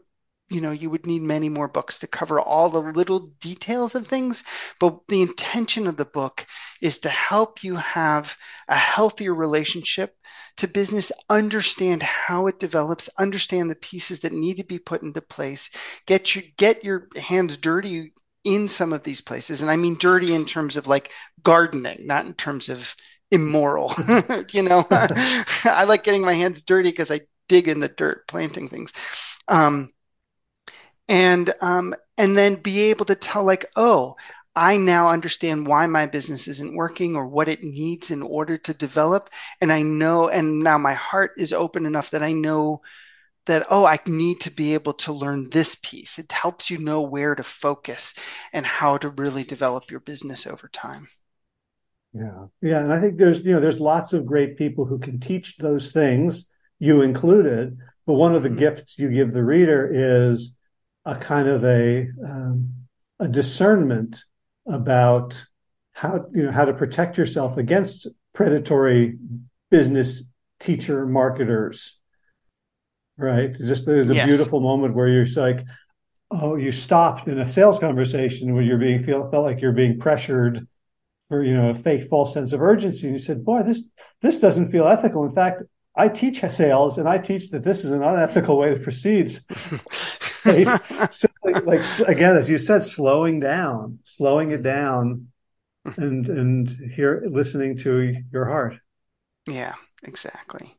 [0.50, 4.08] you know you would need many more books to cover all the little details of
[4.08, 4.44] things
[4.80, 6.46] but the intention of the book
[6.82, 8.36] is to help you have
[8.68, 10.16] a healthier relationship
[10.58, 15.22] to business understand how it develops understand the pieces that need to be put into
[15.22, 15.72] place
[16.06, 18.14] get your get your hands dirty
[18.46, 19.62] in some of these places.
[19.62, 21.12] And i mean dirty in terms of like
[21.44, 22.96] gardening not in terms of
[23.32, 23.94] immoral
[24.52, 24.86] you know?
[24.90, 28.94] I like getting my hands dirty because i dig in the dirt planting things.
[29.48, 29.92] Um,
[31.10, 34.16] and um, and then be able to tell like oh
[34.56, 38.74] I now understand why my business isn't working or what it needs in order to
[38.74, 39.30] develop.
[39.62, 42.82] And I know, and now my heart is open enough that I know
[43.46, 46.20] that, oh, I need to be able to learn this piece.
[46.20, 48.16] It helps you know where to focus
[48.52, 51.08] and how to really develop your business over time.
[52.14, 52.48] Yeah.
[52.62, 52.80] Yeah.
[52.80, 55.92] And I think there's, you know, there's lots of great people who can teach those
[55.92, 56.50] things,
[56.80, 57.78] you included.
[58.06, 58.60] But one of the mm-hmm.
[58.60, 59.90] gifts you give the reader
[60.28, 60.52] is
[61.10, 62.70] a kind of a um,
[63.20, 64.24] a discernment
[64.68, 65.44] about
[65.94, 69.18] how you know how to protect yourself against predatory
[69.72, 70.30] business
[70.60, 72.00] teacher marketers
[73.18, 74.28] right just there's a yes.
[74.28, 75.66] beautiful moment where you're like
[76.32, 80.00] oh you stopped in a sales conversation where you're being feel felt like you're being
[80.00, 80.68] pressured
[81.28, 83.88] for you know a fake false sense of urgency and you said boy this
[84.22, 85.64] this doesn't feel ethical in fact
[85.96, 89.32] i teach sales and i teach that this is an unethical way to proceed?
[91.12, 95.28] so, like, like, again, as you said, slowing down, slowing it down,
[95.98, 98.76] and and here listening to your heart.
[99.48, 99.74] Yeah,
[100.04, 100.76] exactly.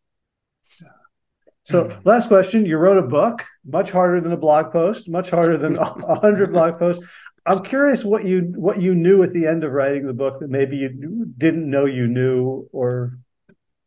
[1.64, 2.08] So, mm-hmm.
[2.08, 2.66] last question.
[2.66, 5.84] You wrote a book, much harder than a blog post, much harder than a
[6.20, 7.04] hundred blog posts.
[7.46, 10.50] I'm curious what you what you knew at the end of writing the book that
[10.50, 13.18] maybe you didn't know you knew, or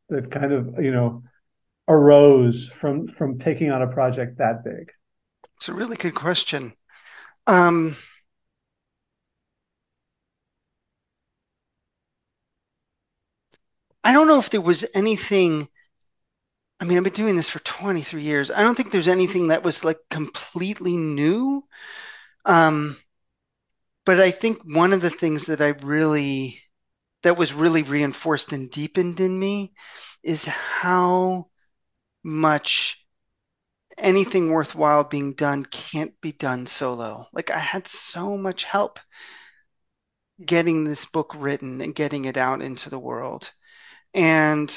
[0.09, 1.23] that kind of you know
[1.87, 4.91] arose from from taking on a project that big.
[5.63, 6.73] It's a really good question.
[7.47, 7.95] Um,
[14.03, 15.69] I don't know if there was anything
[16.81, 18.51] I mean, I've been doing this for 23 years.
[18.51, 21.63] I don't think there's anything that was like completely new.
[22.43, 22.97] Um,
[24.05, 26.59] but I think one of the things that I really,
[27.21, 29.71] that was really reinforced and deepened in me
[30.23, 31.49] is how
[32.23, 33.02] much
[33.97, 37.27] anything worthwhile being done can't be done solo.
[37.33, 38.99] Like I had so much help
[40.43, 43.51] getting this book written and getting it out into the world.
[44.13, 44.73] And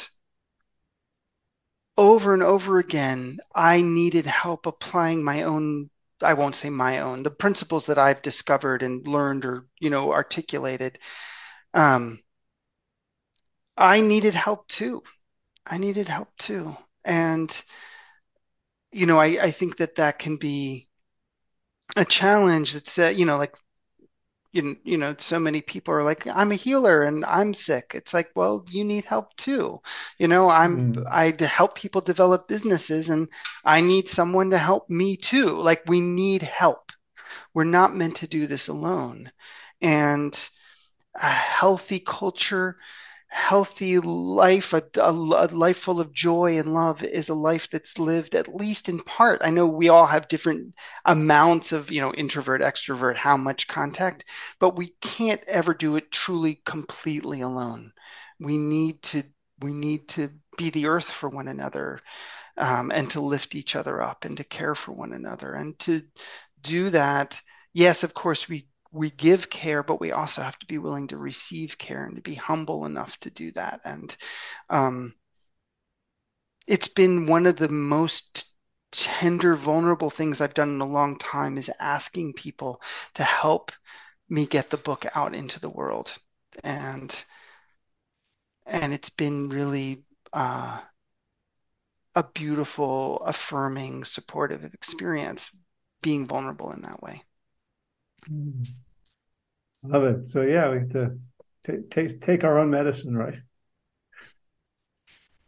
[1.97, 5.91] over and over again, I needed help applying my own
[6.23, 10.13] I won't say my own, the principles that I've discovered and learned or, you know,
[10.15, 10.99] articulated.
[11.75, 12.21] Um,
[13.79, 15.03] I needed help too.
[15.67, 16.77] I needed help too.
[17.05, 17.51] And,
[18.97, 20.89] you know, I, I think that that can be
[21.97, 23.55] a challenge that's, uh, you know, like
[24.53, 27.93] you, you know so many people are like i'm a healer and i'm sick.
[27.95, 29.81] It's like well you need help too.
[30.19, 31.07] You know i'm mm.
[31.07, 33.29] i help people develop businesses and
[33.67, 35.49] i need someone to help me too.
[35.49, 36.93] Like we need help.
[37.53, 39.31] We're not meant to do this alone.
[39.83, 40.33] And
[41.15, 42.77] a healthy culture
[43.37, 47.99] healthy life, a, a, a, life full of joy and love is a life that's
[47.99, 49.43] lived at least in part.
[49.45, 50.75] I know we all have different
[51.05, 54.25] amounts of, you know, introvert, extrovert, how much contact,
[54.59, 57.93] but we can't ever do it truly completely alone.
[58.41, 59.23] We need to,
[59.61, 62.01] we need to be the earth for one another.
[62.57, 66.01] Um, and to lift each other up and to care for one another and to
[66.63, 67.39] do that
[67.75, 68.67] yes of course we
[68.97, 72.23] we give care, but we also have to be willing to receive care and to
[72.23, 73.81] be humble enough to do that.
[73.85, 74.17] And
[74.71, 75.15] um,
[76.67, 78.55] it's been one of the most
[78.93, 82.81] tender, vulnerable things I've done in a long time is asking people
[83.15, 83.71] to help
[84.29, 86.17] me get the book out into the world.
[86.65, 87.15] And
[88.65, 90.81] and it's been really uh,
[92.15, 95.55] a beautiful, affirming, supportive experience
[96.03, 97.23] being vulnerable in that way.
[98.29, 98.67] Mm.
[99.89, 100.27] Love it.
[100.27, 101.19] So yeah, we have to
[101.67, 103.39] t- take take our own medicine, right?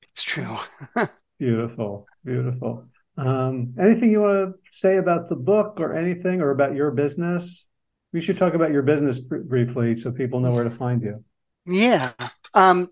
[0.02, 0.56] It's true.
[1.38, 2.86] beautiful, beautiful.
[3.16, 7.68] Um, anything you want to say about the book or anything or about your business?
[8.12, 11.24] We should talk about your business br- briefly so people know where to find you.
[11.66, 12.12] Yeah.
[12.54, 12.88] Um,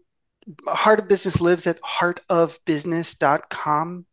[0.67, 4.07] Heart of Business lives at heartofbusiness.com.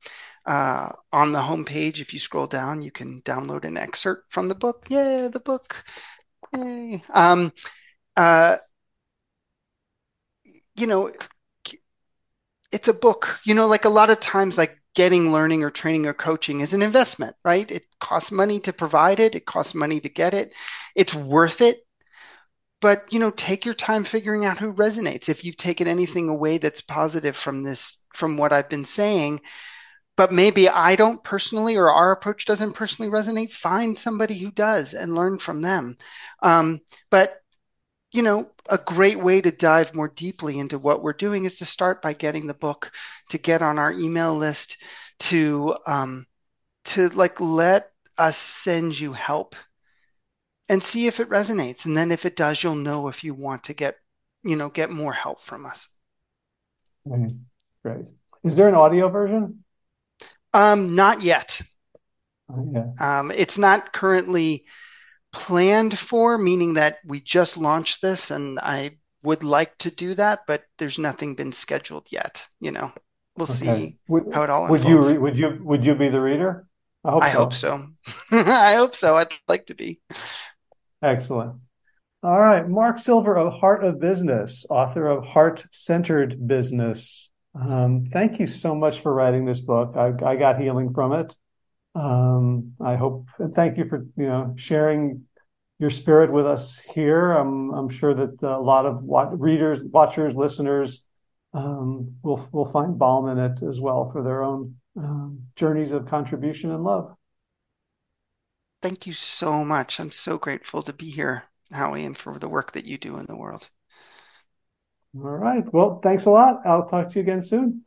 [0.45, 4.55] Uh, on the homepage, if you scroll down, you can download an excerpt from the
[4.55, 4.85] book.
[4.89, 5.83] Yeah, the book.
[7.13, 7.51] Um,
[8.17, 8.57] uh,
[10.75, 11.11] you know,
[12.71, 13.39] it's a book.
[13.43, 16.73] You know, like a lot of times, like getting learning or training or coaching is
[16.73, 17.69] an investment, right?
[17.69, 19.35] It costs money to provide it.
[19.35, 20.51] It costs money to get it.
[20.95, 21.77] It's worth it.
[22.81, 25.29] But you know, take your time figuring out who resonates.
[25.29, 29.41] If you've taken anything away that's positive from this, from what I've been saying,
[30.15, 34.93] but maybe I don't personally or our approach doesn't personally resonate, find somebody who does
[34.93, 35.97] and learn from them.
[36.41, 37.33] Um, but
[38.11, 41.65] you know, a great way to dive more deeply into what we're doing is to
[41.65, 42.91] start by getting the book,
[43.29, 44.83] to get on our email list,
[45.19, 46.27] to um,
[46.85, 49.55] to like let us send you help
[50.69, 51.85] and see if it resonates.
[51.85, 53.97] And then if it does, you'll know if you want to get,
[54.43, 55.89] you know, get more help from us.
[57.81, 58.05] Great.
[58.43, 59.62] Is there an audio version?
[60.53, 61.61] Um, not yet.
[62.51, 62.93] Oh.
[62.99, 64.65] Um, it's not currently
[65.31, 70.41] planned for, meaning that we just launched this, and I would like to do that,
[70.47, 72.45] but there's nothing been scheduled yet.
[72.59, 72.91] You know,
[73.35, 73.53] we'll okay.
[73.53, 74.69] see would, how it all.
[74.69, 75.11] Would unfolds.
[75.11, 76.67] you would you would you be the reader?
[77.03, 77.37] I hope I so.
[77.37, 77.85] Hope so.
[78.31, 79.17] I hope so.
[79.17, 79.99] I'd like to be.
[81.01, 81.55] Excellent.
[82.21, 87.32] All right, Mark Silver of Heart of Business, author of Heart Centered Business.
[87.55, 89.95] Um, thank you so much for writing this book.
[89.95, 91.35] I, I got healing from it.
[91.95, 95.25] Um, I hope, and thank you for you know sharing
[95.79, 97.31] your spirit with us here.
[97.31, 99.03] I'm I'm sure that a lot of
[99.39, 101.03] readers, watchers, listeners
[101.53, 106.07] um, will will find balm in it as well for their own um, journeys of
[106.07, 107.15] contribution and love.
[108.83, 109.99] thank you so much.
[109.99, 113.25] I'm so grateful to be here, Howie, and for the work that you do in
[113.25, 113.69] the world.
[115.15, 115.63] All right.
[115.71, 116.61] Well, thanks a lot.
[116.65, 117.83] I'll talk to you again soon.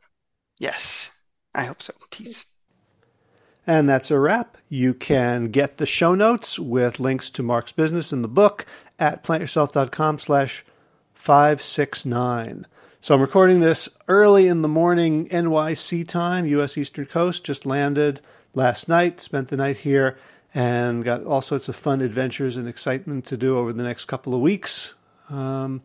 [0.59, 1.11] Yes,
[1.53, 1.93] I hope so.
[2.09, 2.45] Peace.
[3.65, 4.57] And that's a wrap.
[4.69, 8.65] You can get the show notes with links to Mark's business and the book
[8.97, 10.63] at plantyourself.com slash
[11.13, 12.65] 569.
[13.01, 16.77] So I'm recording this early in the morning NYC time, U.S.
[16.77, 17.43] Eastern Coast.
[17.43, 18.21] Just landed
[18.53, 20.17] last night, spent the night here,
[20.53, 24.33] and got all sorts of fun adventures and excitement to do over the next couple
[24.33, 24.95] of weeks.
[25.29, 25.81] Um,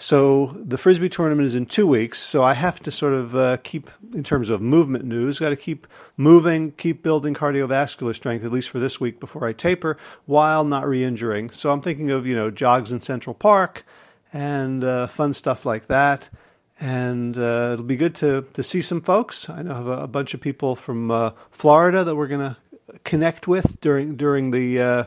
[0.00, 3.56] so the frisbee tournament is in two weeks, so I have to sort of uh,
[3.64, 8.52] keep, in terms of movement news, got to keep moving, keep building cardiovascular strength at
[8.52, 11.50] least for this week before I taper, while not re-injuring.
[11.50, 13.84] So I'm thinking of you know jogs in Central Park
[14.32, 16.28] and uh, fun stuff like that.
[16.80, 19.50] And uh, it'll be good to to see some folks.
[19.50, 22.56] I know I have a, a bunch of people from uh, Florida that we're to
[23.02, 25.04] connect with during during the uh,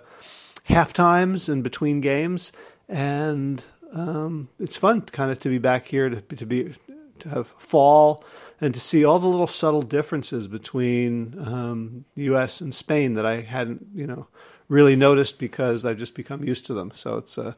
[0.66, 2.52] half times and between games
[2.90, 3.64] and
[3.94, 6.74] um, it's fun kind of to be back here to, to be
[7.20, 8.24] to have fall
[8.60, 12.62] and to see all the little subtle differences between um, the U.S.
[12.62, 14.28] and Spain that I hadn't you know
[14.68, 16.92] really noticed because I've just become used to them.
[16.94, 17.56] So it's a,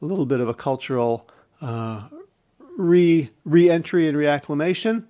[0.00, 1.28] a little bit of a cultural
[1.60, 2.08] uh,
[2.76, 5.04] re re-entry and reacclimation,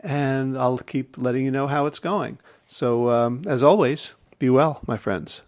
[0.00, 2.38] and I'll keep letting you know how it's going.
[2.66, 5.42] So um, as always, be well, my friends.